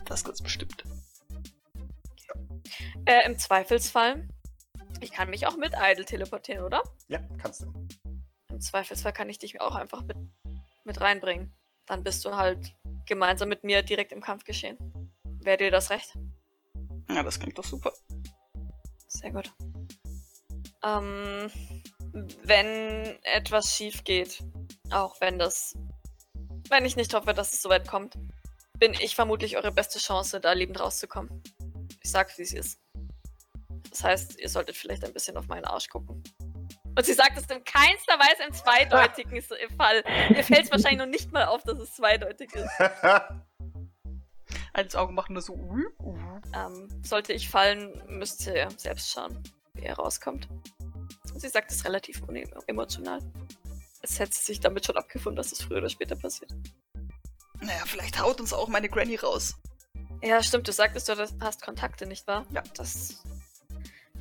[0.06, 0.84] Das ganz bestimmt.
[3.04, 4.26] Äh, Im Zweifelsfall,
[5.00, 6.82] ich kann mich auch mit Idle teleportieren, oder?
[7.08, 7.83] Ja, kannst du.
[8.54, 10.16] Im Zweifelsfall kann ich dich auch einfach mit,
[10.84, 11.52] mit reinbringen.
[11.86, 14.78] Dann bist du halt gemeinsam mit mir direkt im Kampf geschehen.
[15.42, 16.16] Wäre dir das recht?
[17.10, 17.92] Ja, das klingt doch super.
[19.08, 19.52] Sehr gut.
[20.84, 21.50] Ähm,
[22.44, 24.44] wenn etwas schief geht,
[24.90, 25.76] auch wenn das,
[26.68, 28.16] wenn ich nicht hoffe, dass es soweit kommt,
[28.78, 31.42] bin ich vermutlich eure beste Chance, da lebend rauszukommen.
[32.04, 32.80] Ich sag's, wie es ist.
[33.90, 36.22] Das heißt, ihr solltet vielleicht ein bisschen auf meinen Arsch gucken.
[36.96, 39.42] Und sie sagt es in keinster Weise im zweideutigen
[39.76, 40.04] Fall.
[40.30, 42.70] Mir fällt es wahrscheinlich noch nicht mal auf, dass es zweideutig ist.
[44.72, 45.54] Eines Augen machen nur so.
[45.54, 46.18] Uh, uh.
[46.54, 49.42] Ähm, sollte ich fallen, müsst ihr selbst schauen,
[49.74, 50.48] wie er rauskommt.
[51.32, 53.20] Und sie sagt es relativ unemotional.
[54.02, 56.52] Es hätte sich damit schon abgefunden, dass es früher oder später passiert.
[57.60, 59.54] Naja, vielleicht haut uns auch meine Granny raus.
[60.22, 62.46] Ja, stimmt, du sagtest, du hast Kontakte, nicht wahr?
[62.50, 62.62] Ja.
[62.76, 63.22] Das,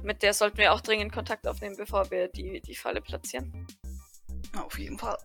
[0.03, 3.65] mit der sollten wir auch dringend Kontakt aufnehmen, bevor wir die, die Falle platzieren.
[4.57, 5.17] Auf jeden Fall.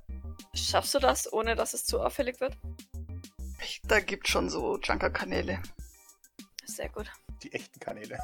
[0.54, 2.56] Schaffst du das, ohne dass es zu auffällig wird?
[3.62, 5.60] Ich, da gibt schon so Junker-Kanäle.
[6.64, 7.10] Sehr gut.
[7.42, 8.18] Die echten Kanäle.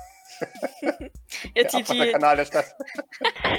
[0.81, 2.75] Ja, Der die, die, Abwasserkanal der Stadt.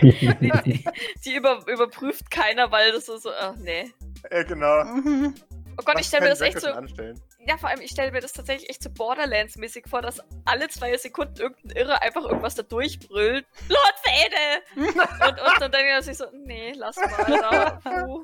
[0.02, 0.86] die, die,
[1.24, 3.92] die über, überprüft keiner, weil das so, so ach nee.
[4.32, 4.84] Ja, genau.
[4.86, 5.36] Mhm.
[5.78, 7.22] Oh Gott, ich stelle mir das echt so, Anstellen.
[7.40, 10.96] ja, vor allem, ich stelle mir das tatsächlich echt so Borderlands-mäßig vor, dass alle zwei
[10.98, 13.46] Sekunden irgendein Irre einfach irgendwas da durchbrüllt.
[13.70, 14.92] Lord Fede!
[15.28, 17.80] und, und dann denke ich so, nee, lass mal.
[17.84, 18.24] Da, puh.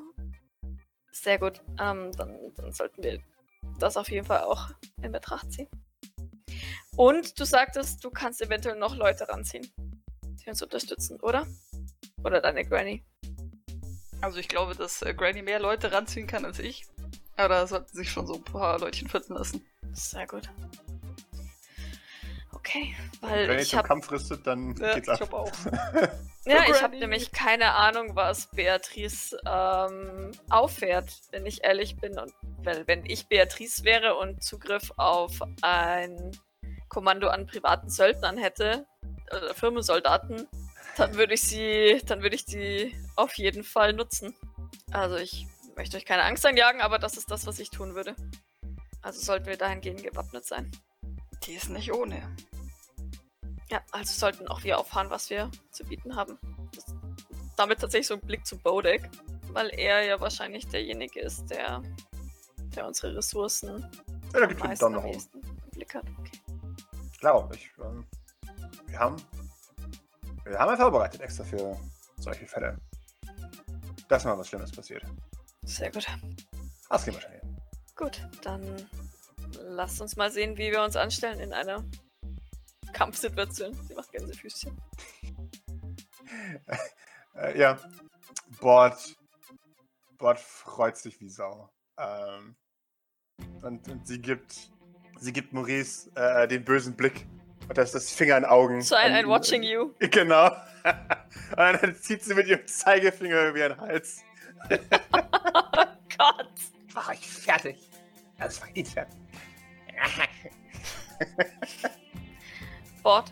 [1.12, 1.60] Sehr gut.
[1.80, 3.20] Ähm, dann, dann sollten wir
[3.78, 4.70] das auf jeden Fall auch
[5.02, 5.68] in Betracht ziehen.
[6.96, 9.70] Und du sagtest, du kannst eventuell noch Leute ranziehen,
[10.24, 11.46] die uns unterstützen, oder?
[12.24, 13.04] Oder deine Granny.
[14.20, 16.86] Also ich glaube, dass äh, Granny mehr Leute ranziehen kann als ich.
[17.44, 19.66] Aber da sollten sich schon so ein paar Leutchen finden lassen.
[19.92, 20.48] Sehr gut.
[22.52, 25.28] Okay, weil Wenn ihr ich zum habe Kampf rüstet, dann Ja, geht's ich ab.
[25.30, 25.52] glaube auch.
[26.44, 32.18] Ja, ich habe nämlich keine Ahnung, was Beatrice ähm, auffährt, wenn ich ehrlich bin.
[32.18, 32.32] Und
[32.64, 36.32] weil, wenn ich Beatrice wäre und Zugriff auf ein
[36.88, 38.86] Kommando an privaten Söldnern hätte,
[39.30, 40.48] oder Firmensoldaten,
[40.96, 44.34] dann würde ich sie, dann würde ich die auf jeden Fall nutzen.
[44.90, 48.14] Also ich möchte euch keine Angst einjagen, aber das ist das, was ich tun würde.
[49.02, 50.70] Also sollten wir dahingehend gewappnet sein.
[51.44, 52.22] Die ist nicht ohne.
[53.68, 56.38] Ja, also sollten auch wir auffahren, was wir zu bieten haben.
[56.74, 56.84] Das,
[57.56, 59.08] damit tatsächlich so ein Blick zu Bodek,
[59.52, 61.82] weil er ja wahrscheinlich derjenige ist, der,
[62.76, 63.80] der unsere Ressourcen
[64.32, 66.04] Ja, da am meisten am ehesten im Blick hat.
[66.18, 66.40] Okay.
[67.18, 68.04] Klar, ich, ähm,
[68.86, 69.16] wir haben,
[70.44, 71.78] wir haben ja vorbereitet extra für
[72.18, 72.76] solche Fälle.
[74.08, 75.01] Das ist mal was Schlimmes passiert.
[75.72, 76.06] Sehr gut.
[76.90, 77.56] Das kriegen wir schon hin.
[77.96, 78.88] Gut, dann
[79.64, 81.82] lasst uns mal sehen, wie wir uns anstellen in einer
[82.92, 83.72] Kampfsituation.
[83.88, 84.80] Sie macht Gänsefüßchen.
[87.34, 87.78] Äh, ja,
[88.60, 89.16] Bord,
[90.18, 91.70] Bord freut sich wie Sau.
[91.98, 92.56] Ähm,
[93.62, 94.70] und, und sie gibt,
[95.18, 97.26] sie gibt Maurice äh, den bösen Blick.
[97.68, 98.82] Und das ist das Finger in Augen.
[98.82, 99.94] So ein, ein Watching You.
[99.98, 100.48] Genau.
[100.84, 104.22] und dann zieht sie mit ihrem Zeigefinger über ihren Hals.
[106.22, 106.46] Oh Gott.
[106.94, 107.76] War ich fertig.
[108.38, 109.16] Das war ich fertig.
[113.02, 113.30] Bord.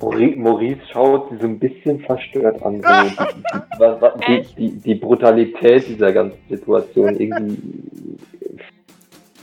[0.00, 2.82] Maurice, schaut sie so ein bisschen verstört an.
[2.82, 4.58] So die, die, was, was, die, Echt?
[4.58, 8.18] die, die Brutalität dieser ganzen Situation irgendwie.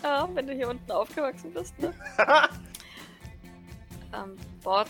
[0.03, 1.93] Ja, wenn du hier unten aufgewachsen bist, ne?
[4.11, 4.87] Ähm, Bord,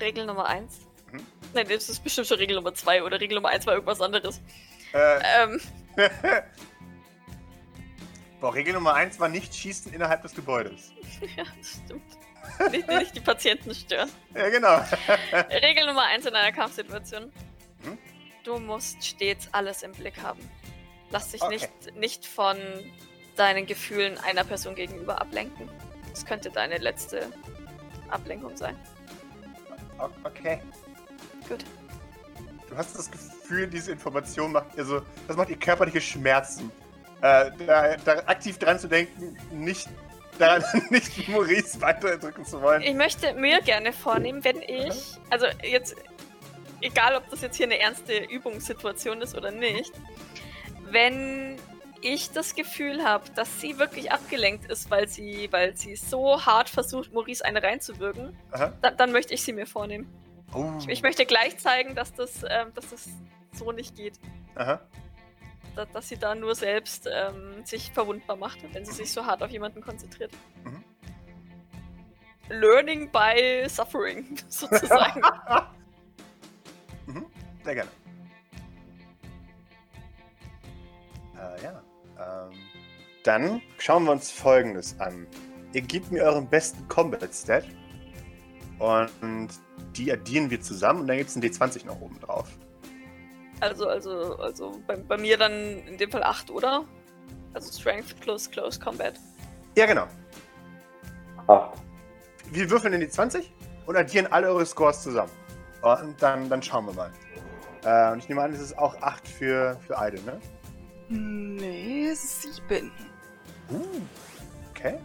[0.00, 0.80] Regel Nummer 1.
[1.12, 1.20] Mhm.
[1.52, 4.40] Nein, das ist bestimmt schon Regel Nummer 2 oder Regel Nummer 1 war irgendwas anderes.
[4.94, 5.60] äh, Ähm,
[8.42, 10.92] Boah, Regel Nummer 1 war nicht schießen innerhalb des Gebäudes.
[11.36, 12.72] ja, das stimmt.
[12.72, 14.10] Nicht, nicht die Patienten stören.
[14.34, 14.80] Ja, genau.
[15.62, 17.32] Regel Nummer 1 in einer Kampfsituation.
[17.84, 17.98] Mhm.
[18.42, 20.40] Du musst stets alles im Blick haben.
[21.10, 21.54] Lass dich Okay.
[21.54, 22.56] nicht, nicht von
[23.36, 25.70] deinen Gefühlen einer Person gegenüber ablenken.
[26.10, 27.32] Das könnte deine letzte
[28.08, 28.76] Ablenkung sein.
[30.24, 30.60] Okay.
[31.48, 31.64] Gut.
[32.68, 36.72] Du hast das Gefühl, diese Information macht, also, das macht ihr körperliche Schmerzen.
[37.22, 39.88] Äh, da, da aktiv dran zu denken, nicht
[40.38, 42.82] daran, nicht Maurice weiterdrücken zu wollen.
[42.82, 45.94] Ich möchte mir gerne vornehmen, wenn ich, also jetzt,
[46.80, 49.92] egal ob das jetzt hier eine ernste Übungssituation ist oder nicht,
[50.90, 51.58] wenn
[52.00, 56.68] ich das Gefühl habe, dass sie wirklich abgelenkt ist, weil sie, weil sie so hart
[56.68, 58.36] versucht, Maurice eine reinzuwirken,
[58.80, 60.12] dann, dann möchte ich sie mir vornehmen.
[60.52, 60.72] Oh.
[60.80, 63.08] Ich, ich möchte gleich zeigen, dass das, ähm, dass das
[63.52, 64.14] so nicht geht.
[64.56, 64.80] Aha.
[65.74, 69.42] Da, dass sie da nur selbst ähm, sich verwundbar macht, wenn sie sich so hart
[69.42, 70.32] auf jemanden konzentriert.
[70.64, 70.84] Mhm.
[72.48, 75.22] Learning by suffering, sozusagen.
[77.06, 77.26] mhm.
[77.64, 77.90] Sehr gerne.
[81.36, 81.82] Äh, ja.
[82.18, 82.58] Ähm,
[83.24, 85.26] dann schauen wir uns folgendes an.
[85.72, 87.64] Ihr gebt mir euren besten Combat-Stat.
[88.78, 89.50] Und
[89.96, 92.48] die addieren wir zusammen und dann gibt es ein D20 noch oben drauf.
[93.62, 95.52] Also, also, also bei, bei mir dann
[95.86, 96.84] in dem Fall 8, oder?
[97.54, 99.14] Also Strength plus Close Combat.
[99.76, 100.08] Ja, genau.
[101.46, 101.78] Acht.
[102.50, 103.52] Wir würfeln in die 20
[103.86, 105.30] und addieren alle eure Scores zusammen.
[105.80, 107.10] Und dann, dann schauen wir mal.
[107.84, 110.40] Äh, und ich nehme an, es ist auch 8 für, für Idle, ne?
[111.08, 112.90] Nee, sieben.
[113.70, 114.00] Uh,
[114.70, 114.98] okay.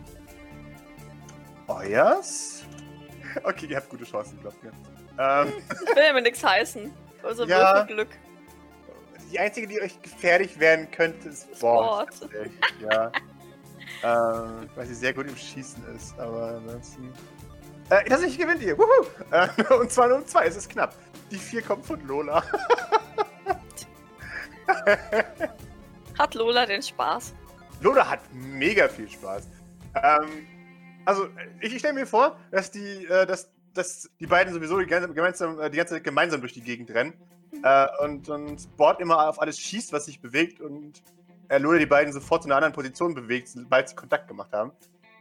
[1.68, 2.64] Euers?
[3.44, 4.72] Okay, ihr habt gute Chancen, glaubt mir.
[5.20, 6.92] Ähm, Das will ja mir nichts heißen.
[7.22, 7.76] Also Ja.
[7.76, 8.08] Würfelglück.
[9.32, 12.10] Die einzige, die euch gefährlich werden könnte, ist Bord.
[12.82, 13.12] Ja.
[14.04, 17.14] ähm, weil sie sehr gut im Schießen ist, aber ansonsten.
[17.90, 18.78] Äh, tatsächlich gewinnt ihr.
[18.78, 19.08] Wuhu!
[19.32, 19.48] Äh,
[19.80, 20.96] und zwar nur um zwei, es ist knapp.
[21.32, 22.44] Die vier kommt von Lola.
[26.18, 27.34] Hat Lola den Spaß?
[27.82, 29.48] Lola hat mega viel Spaß.
[29.96, 30.48] Ähm,
[31.06, 31.28] also,
[31.62, 35.14] ich, ich stelle mir vor, dass die, äh, dass, dass die beiden sowieso die ganze,
[35.14, 37.14] gemeinsam, äh, die ganze Zeit gemeinsam durch die Gegend rennen.
[37.64, 41.02] Äh, und, und Bord immer auf alles schießt, was sich bewegt und
[41.50, 44.72] äh, Lola die beiden sofort zu einer anderen Position bewegt, sobald sie Kontakt gemacht haben.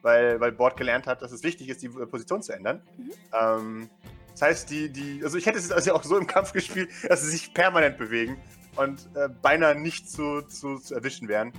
[0.02, 2.82] Weil, weil Bord gelernt hat, dass es wichtig ist, die äh, Position zu ändern.
[2.96, 3.10] Mhm.
[3.32, 3.90] Ähm,
[4.32, 7.22] das heißt, die, die, also ich hätte es also auch so im Kampf gespielt, dass
[7.22, 8.36] sie sich permanent bewegen
[8.76, 11.52] und äh, beinahe nicht zu, zu, zu erwischen wären.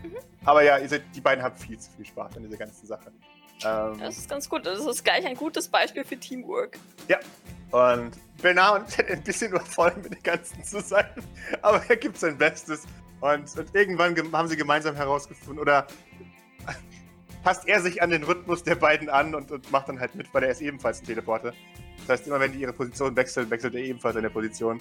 [0.46, 3.12] Aber ja, ihr seid, die beiden haben viel zu viel Spaß an dieser ganzen Sache.
[3.66, 4.66] Ähm, Das ist ganz gut.
[4.66, 6.78] Das ist gleich ein gutes Beispiel für Teamwork.
[7.72, 11.10] und Bernard ist ein bisschen überfordert mit dem Ganzen zu sein,
[11.62, 12.84] aber er gibt sein Bestes.
[13.20, 15.88] Und, und irgendwann haben sie gemeinsam herausgefunden, oder
[17.44, 20.32] passt er sich an den Rhythmus der beiden an und, und macht dann halt mit,
[20.34, 21.54] weil er ist ebenfalls ein Teleporter.
[22.02, 24.80] Das heißt, immer wenn die ihre Position wechseln, wechselt er ebenfalls eine Position.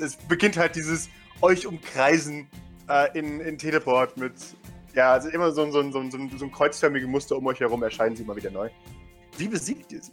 [0.00, 1.08] Es beginnt halt dieses
[1.40, 2.48] euch umkreisen
[2.88, 4.34] äh, in, in Teleport mit,
[4.96, 7.60] ja, also immer so, ein- so, ein- so, ein- so, ein- kreuzförmige Muster um euch
[7.60, 8.68] herum erscheinen sie immer wieder neu.
[9.38, 10.12] Wie besiegt ihr sie?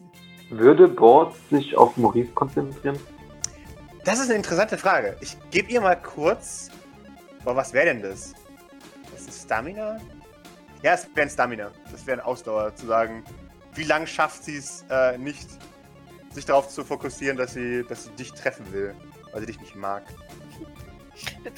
[0.52, 3.00] Würde Bord sich auf Maurice konzentrieren?
[4.06, 5.16] Das ist eine interessante Frage.
[5.22, 6.70] Ich gebe ihr mal kurz.
[7.44, 8.34] Boah, was wäre denn das?
[9.12, 9.98] Das ist Stamina?
[10.84, 11.72] Ja, es wäre ein Stamina.
[11.92, 13.24] Das wäre ein Ausdauer, zu sagen,
[13.76, 15.48] wie lange schafft sie es äh, nicht,
[16.32, 18.94] sich darauf zu fokussieren, dass sie, dass sie dich treffen will,
[19.32, 20.04] weil sie dich nicht mag.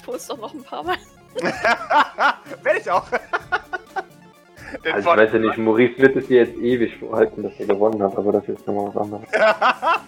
[0.05, 0.97] Tun es doch noch ein paar Mal.
[2.63, 3.07] Werde ich auch.
[4.83, 7.67] Den Also ich weiß ja nicht, Maurice wird es dir jetzt ewig vorhalten, dass er
[7.67, 9.29] gewonnen hat, aber das ist nochmal was anderes.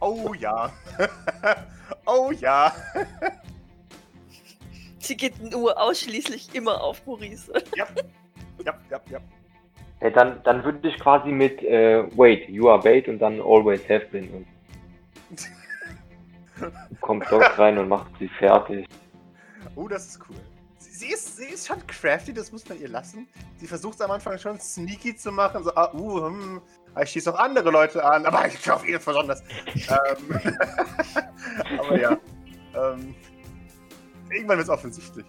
[0.00, 0.70] oh ja.
[2.06, 2.72] oh ja.
[4.98, 7.52] Sie geht nur ausschließlich immer auf Maurice.
[7.76, 7.86] Ja,
[8.64, 8.74] ja,
[9.10, 9.18] ja.
[10.00, 13.82] Hey, dann, dann würde ich quasi mit äh, Wait, you are bait und dann always
[13.88, 14.46] have been und
[17.00, 18.86] kommt Doc rein und macht sie fertig.
[19.76, 20.36] Oh, das ist cool.
[20.78, 23.28] Sie, sie, ist, sie ist schon crafty, das muss man ihr lassen.
[23.56, 25.64] Sie versucht es am Anfang schon sneaky zu machen.
[25.64, 26.62] So, ah, uh, hm,
[27.02, 29.42] ich schieße auch andere Leute an, aber ich auf ihn besonders.
[29.74, 30.58] ähm,
[31.78, 32.18] aber ja.
[32.74, 33.14] Ähm,
[34.30, 35.26] irgendwann wird es offensichtlich.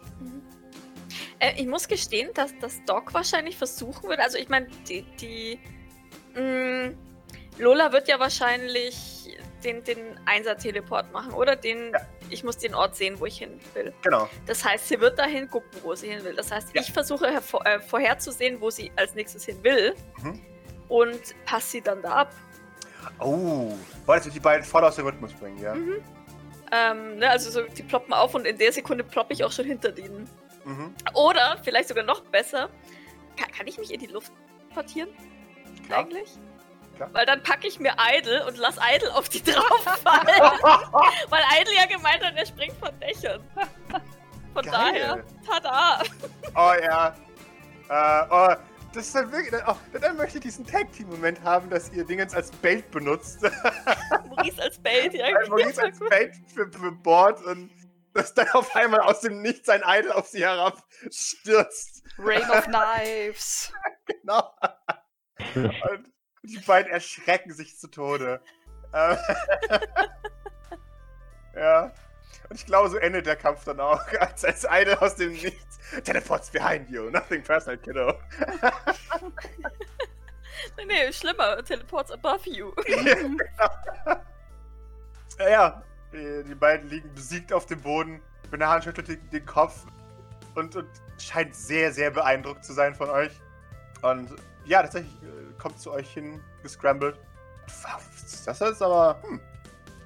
[1.39, 4.19] Äh, ich muss gestehen, dass das Doc wahrscheinlich versuchen wird.
[4.19, 5.60] Also ich meine, die, die
[6.36, 6.91] mh,
[7.58, 11.56] Lola wird ja wahrscheinlich den, den Einser-Teleport machen, oder?
[11.56, 12.00] Den, Ja.
[12.30, 13.94] Ich muss den Ort sehen, wo ich hin will.
[14.02, 14.30] Genau.
[14.46, 16.36] Das heißt, sie wird dahin gucken, wo sie hin will.
[16.36, 16.82] Das heißt, Ja.
[16.82, 19.96] ich versuche äh, vorherzusehen, wo sie als nächstes hin will.
[20.22, 20.42] Mhm.
[20.88, 22.34] Und passe sie dann da ab.
[23.20, 23.74] Oh,
[24.06, 25.74] wollte die beiden voll aus dem Rhythmus bringen, ja?
[25.76, 25.96] Mhm.
[26.72, 29.66] Ähm, ne, also so, die ploppen auf und in der Sekunde ploppe ich auch schon
[29.66, 30.30] hinter denen.
[30.64, 30.94] Mhm.
[31.14, 32.70] Oder, vielleicht sogar noch besser,
[33.38, 34.32] kann, kann ich mich in die Luft
[34.74, 35.10] portieren?
[35.86, 36.00] Klar.
[36.00, 36.30] Eigentlich?
[36.96, 37.10] Klar.
[37.14, 40.28] Weil dann packe ich mir Idle und lass Idle auf die drauffallen.
[41.30, 43.42] Weil Idle ja gemeint hat, er springt von Dächern.
[44.54, 44.72] Von Geil.
[44.72, 46.04] daher, tada!
[46.56, 47.16] Oh ja.
[47.90, 48.56] Äh, oh,
[48.94, 49.62] das ist dann wirklich.
[49.68, 53.42] Oh, dann möchte ich diesen Tag-Team-Moment haben, dass ihr Dingens als Bait benutzt.
[54.30, 55.26] Maurice als Bait, ja.
[55.26, 57.70] Weil Maurice als Bait für, für Bord und
[58.14, 62.04] dass dann auf einmal aus dem Nichts ein Idol auf sie herabstürzt.
[62.18, 63.74] Rain of Knives.
[64.08, 64.54] Genau.
[65.56, 66.14] Und
[66.46, 68.42] die beiden erschrecken sich zu Tode.
[68.94, 69.18] Ähm,
[71.56, 71.92] ja.
[72.50, 75.80] Und ich glaube, so endet der Kampf dann auch, als, als Idol aus dem Nichts.
[76.04, 77.10] Teleports behind you.
[77.10, 78.20] Nothing personal, kiddo.
[80.78, 81.64] Nee, nee, schlimmer.
[81.64, 82.72] Teleports above you.
[85.38, 85.84] Ja, ja.
[86.12, 88.22] Die, die beiden liegen besiegt auf dem Boden.
[88.50, 89.86] Benahan schüttelt den, den Kopf
[90.56, 90.88] und, und
[91.20, 93.32] scheint sehr, sehr beeindruckt zu sein von euch.
[94.02, 94.34] Und
[94.66, 97.18] ja, tatsächlich äh, kommt zu euch hin, gescrambled.
[98.45, 99.39] Das ist aber, hm,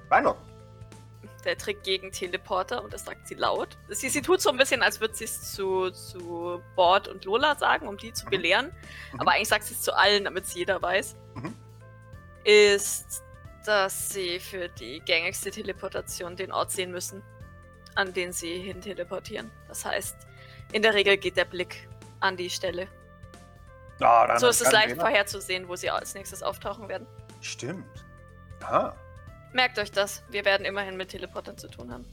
[0.08, 0.46] beeindruckend.
[1.44, 3.78] Der Trick gegen Teleporter und das sagt sie laut.
[3.88, 7.56] Sie, sie tut so ein bisschen, als würde sie es zu, zu Bord und Lola
[7.56, 8.30] sagen, um die zu Mhm.
[8.30, 8.72] belehren.
[9.12, 9.20] Mhm.
[9.20, 11.16] Aber eigentlich sagt sie es zu allen, damit es jeder weiß.
[11.34, 11.54] Mhm.
[12.44, 13.22] Ist,
[13.64, 17.22] dass sie für die gängigste Teleportation den Ort sehen müssen,
[17.94, 19.50] an den sie hin teleportieren.
[19.68, 20.16] Das heißt,
[20.72, 21.88] in der Regel geht der Blick
[22.20, 22.86] an die Stelle.
[24.00, 27.06] Ja, dann so ist es leicht jeder- vorherzusehen, wo sie als nächstes auftauchen werden.
[27.40, 27.84] Stimmt.
[28.62, 28.92] Ah.
[29.52, 30.22] Merkt euch das.
[30.30, 32.04] Wir werden immerhin mit Teleportern zu tun haben.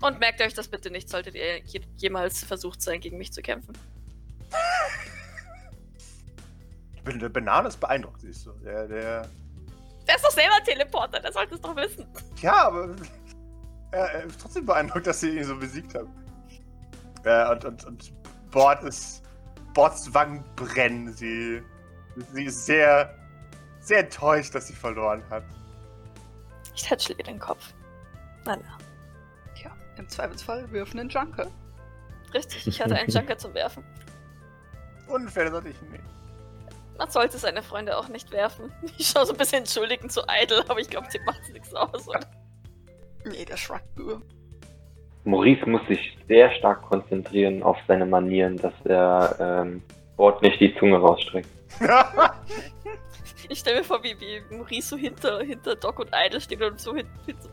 [0.00, 3.40] Und merkt euch das bitte nicht, solltet ihr je jemals versucht sein, gegen mich zu
[3.42, 3.72] kämpfen.
[7.04, 8.52] Der Banane ist beeindruckt, siehst du.
[8.64, 9.28] Der, der.
[10.06, 12.06] Der ist doch selber Teleporter, der sollte es doch wissen.
[12.40, 12.94] Ja, aber.
[13.94, 16.08] Er, er ist trotzdem beeindruckt, dass sie ihn so besiegt haben.
[17.24, 18.12] Äh, und, und, und
[18.50, 19.21] Bord ist.
[19.74, 21.12] Bords Wangen brennen.
[21.12, 21.62] Sie.
[22.32, 23.14] Sie ist sehr.
[23.80, 25.42] Sehr enttäuscht, dass sie verloren hat.
[26.74, 27.72] Ich tätschle ihr den Kopf.
[28.44, 28.78] Na, na.
[29.60, 31.50] Ja, im Zweifelsfall wirfen einen Junker.
[32.32, 33.84] Richtig, ich hatte einen Junker zum Werfen.
[35.08, 36.04] Unfair sollte ich nicht.
[36.96, 38.72] Man sollte seine Freunde auch nicht werfen.
[38.98, 42.06] Ich schaue so ein bisschen entschuldigend zu eitel, aber ich glaube, dem macht nichts aus.
[42.06, 42.20] Oder?
[43.24, 44.22] Nee, der schwackt nur.
[45.24, 49.82] Maurice muss sich sehr stark konzentrieren auf seine Manieren, dass er ähm,
[50.16, 51.48] Bord nicht die Zunge rausstreckt.
[53.48, 56.78] Ich stelle mir vor, wie, wie Maurice so hinter, hinter Doc und Idle steht und
[56.78, 57.10] so hinten.
[57.26, 57.50] Hin, so,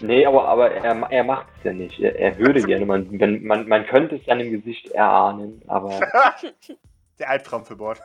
[0.00, 1.98] Nee, aber, aber er, er macht es ja nicht.
[1.98, 5.98] Er, er würde gerne, man, wenn, man, man könnte es an dem Gesicht erahnen, aber
[7.18, 8.00] Der Albtraum für Bord.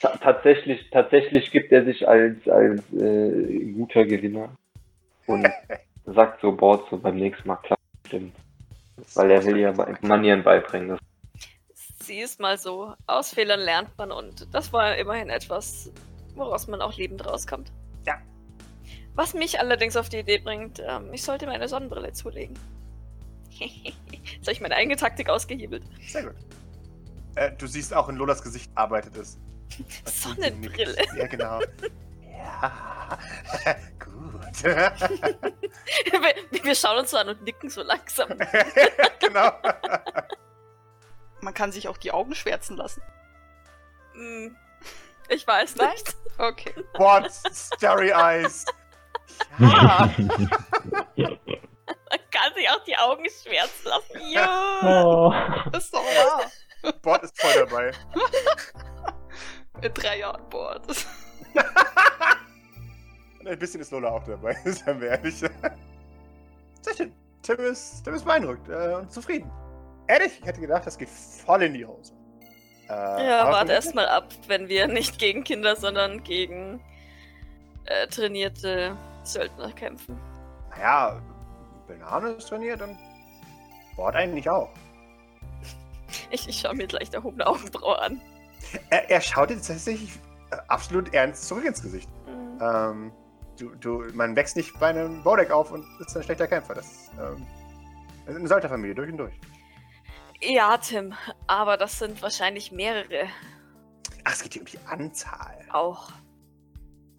[0.00, 4.50] ta tatsächlich, tatsächlich gibt er sich als, als äh, guter Gewinner
[5.28, 5.48] und
[6.06, 8.34] sagt so Bord so beim nächsten Mal klappt stimmt.
[9.14, 10.98] Weil er will ihr bei- Manieren beibringen.
[12.02, 12.94] Sie ist mal so.
[13.06, 15.92] Aus Fehlern lernt man und das war immerhin etwas,
[16.34, 17.70] woraus man auch lebend rauskommt.
[18.06, 18.14] Ja.
[19.14, 22.58] Was mich allerdings auf die Idee bringt, ähm, ich sollte meine Sonnenbrille zulegen.
[23.58, 25.82] Jetzt habe ich meine eigene Taktik ausgehebelt.
[26.06, 26.34] Sehr gut.
[27.34, 29.38] Äh, du siehst auch in Lolas Gesicht arbeitet es.
[30.04, 30.96] Sonnenbrille.
[31.16, 31.60] Ja, genau.
[32.38, 33.18] Ja,
[33.98, 34.62] gut.
[34.62, 34.92] wir,
[36.64, 38.28] wir schauen uns so an und nicken so langsam.
[39.20, 39.52] genau.
[41.40, 43.02] Man kann sich auch die Augen schwärzen lassen.
[44.14, 44.56] Hm,
[45.28, 45.90] Ich weiß Nein?
[45.90, 46.16] nicht.
[46.38, 46.74] Okay.
[46.94, 47.30] What?
[47.52, 48.64] Starry Eyes.
[49.58, 50.08] Ja.
[50.16, 50.50] Man
[52.30, 54.20] kann sich auch die Augen schwärzen lassen.
[54.30, 54.80] Ja.
[54.82, 55.32] Oh.
[55.76, 56.50] Ist doch wahr.
[57.02, 57.90] Bord ist voll dabei.
[59.82, 60.86] Mit drei Jahren Bord.
[63.40, 65.36] Und ein bisschen ist Lola auch dabei, seien wir ehrlich.
[65.38, 65.50] Sehr
[66.96, 67.12] schön.
[67.42, 69.50] Tim ist, Tim ist beeindruckt äh, und zufrieden.
[70.08, 72.12] Ehrlich, ich hätte gedacht, das geht voll in die Hose.
[72.88, 73.74] Äh, Ja, warte gut.
[73.74, 76.80] erst mal ab, wenn wir nicht gegen Kinder, sondern gegen
[77.84, 80.18] äh, trainierte Söldner kämpfen.
[80.70, 81.20] Naja,
[81.86, 82.96] Banane ist trainiert und
[83.96, 84.70] Bord eigentlich auch.
[86.30, 88.20] Ich, ich schaue mir gleich erhobene Augenbraue an.
[88.90, 90.10] Er, er schaut dir tatsächlich
[90.50, 92.08] äh, absolut ernst zurück ins Gesicht.
[92.26, 92.58] Hm.
[92.60, 93.12] Ähm,
[93.58, 96.74] du, du, man wächst nicht bei einem Bodek auf und ist ein schlechter Kämpfer.
[96.74, 97.46] Das ist ähm,
[98.26, 99.34] eine Söldnerfamilie, durch und durch.
[100.40, 101.14] Ja, Tim,
[101.46, 103.28] aber das sind wahrscheinlich mehrere
[104.24, 105.58] Ach, es geht hier um die Anzahl.
[105.72, 106.10] auch.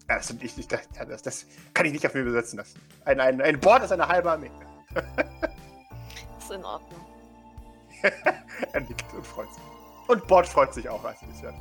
[0.08, 0.88] Ja, das, ich, ich, das,
[1.22, 2.80] das, kann ich nicht auf mir besetzen lassen.
[3.04, 4.50] Ein, ein, ein Bord ist eine halbe Armee.
[6.38, 7.00] Ist in Ordnung.
[8.72, 9.62] er nickt und freut sich.
[10.08, 11.54] Und Bord freut sich auch, als er das hört.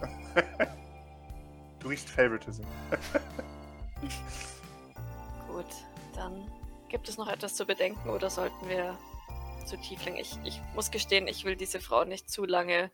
[1.79, 2.63] du riechst Favoritism.
[5.59, 5.75] Gut,
[6.15, 6.49] dann
[6.87, 8.97] gibt es noch etwas zu bedenken oder sollten wir
[9.65, 10.15] zu Tiefling?
[10.15, 12.91] Ich, ich muss gestehen, ich will diese Frau nicht zu lange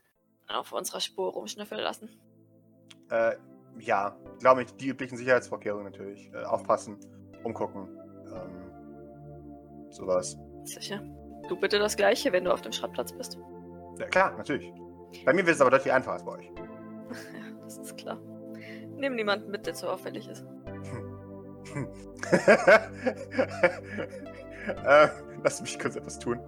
[0.48, 2.08] auf unserer Spur rumschnüffeln lassen.
[3.08, 3.36] Äh,
[3.78, 6.28] ja, glaube ich, die üblichen Sicherheitsvorkehrungen natürlich.
[6.32, 6.98] Äh, aufpassen,
[7.44, 7.86] umgucken.
[8.34, 10.36] Ähm, sowas.
[10.64, 11.04] Sicher.
[11.48, 13.38] Du bitte das gleiche, wenn du auf dem Schrottplatz bist.
[14.00, 14.72] Ja, klar, natürlich.
[15.24, 16.46] Bei mir wird es aber deutlich einfacher als bei euch.
[16.46, 18.18] Ja, das ist klar.
[18.96, 20.44] Nimm niemanden mit, der zu auffällig ist.
[24.84, 25.08] äh,
[25.42, 26.40] lass mich kurz etwas tun.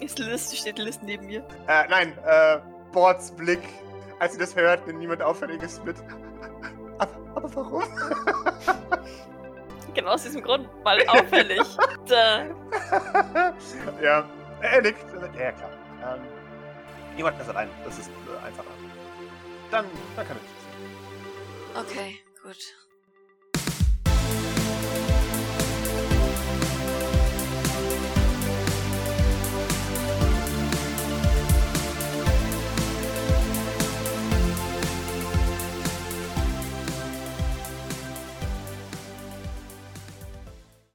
[0.00, 1.44] Ist Liz, steht Liz neben mir.
[1.66, 2.58] Äh, nein, äh,
[2.92, 3.62] Bords Blick,
[4.18, 5.96] als sie das hört, nimmt niemand Auffälliges mit.
[6.98, 7.82] Aber, aber warum?
[9.94, 11.60] Genau aus diesem Grund, weil auffällig.
[14.00, 14.24] ja,
[14.60, 15.04] er nickt.
[15.36, 15.70] Ja, klar.
[16.04, 16.20] Ähm,
[17.16, 17.68] niemand ist allein.
[17.84, 18.68] Das ist äh, einfacher.
[19.70, 20.42] Dann, dann kann ich
[21.74, 21.90] das.
[21.90, 22.76] Okay, gut.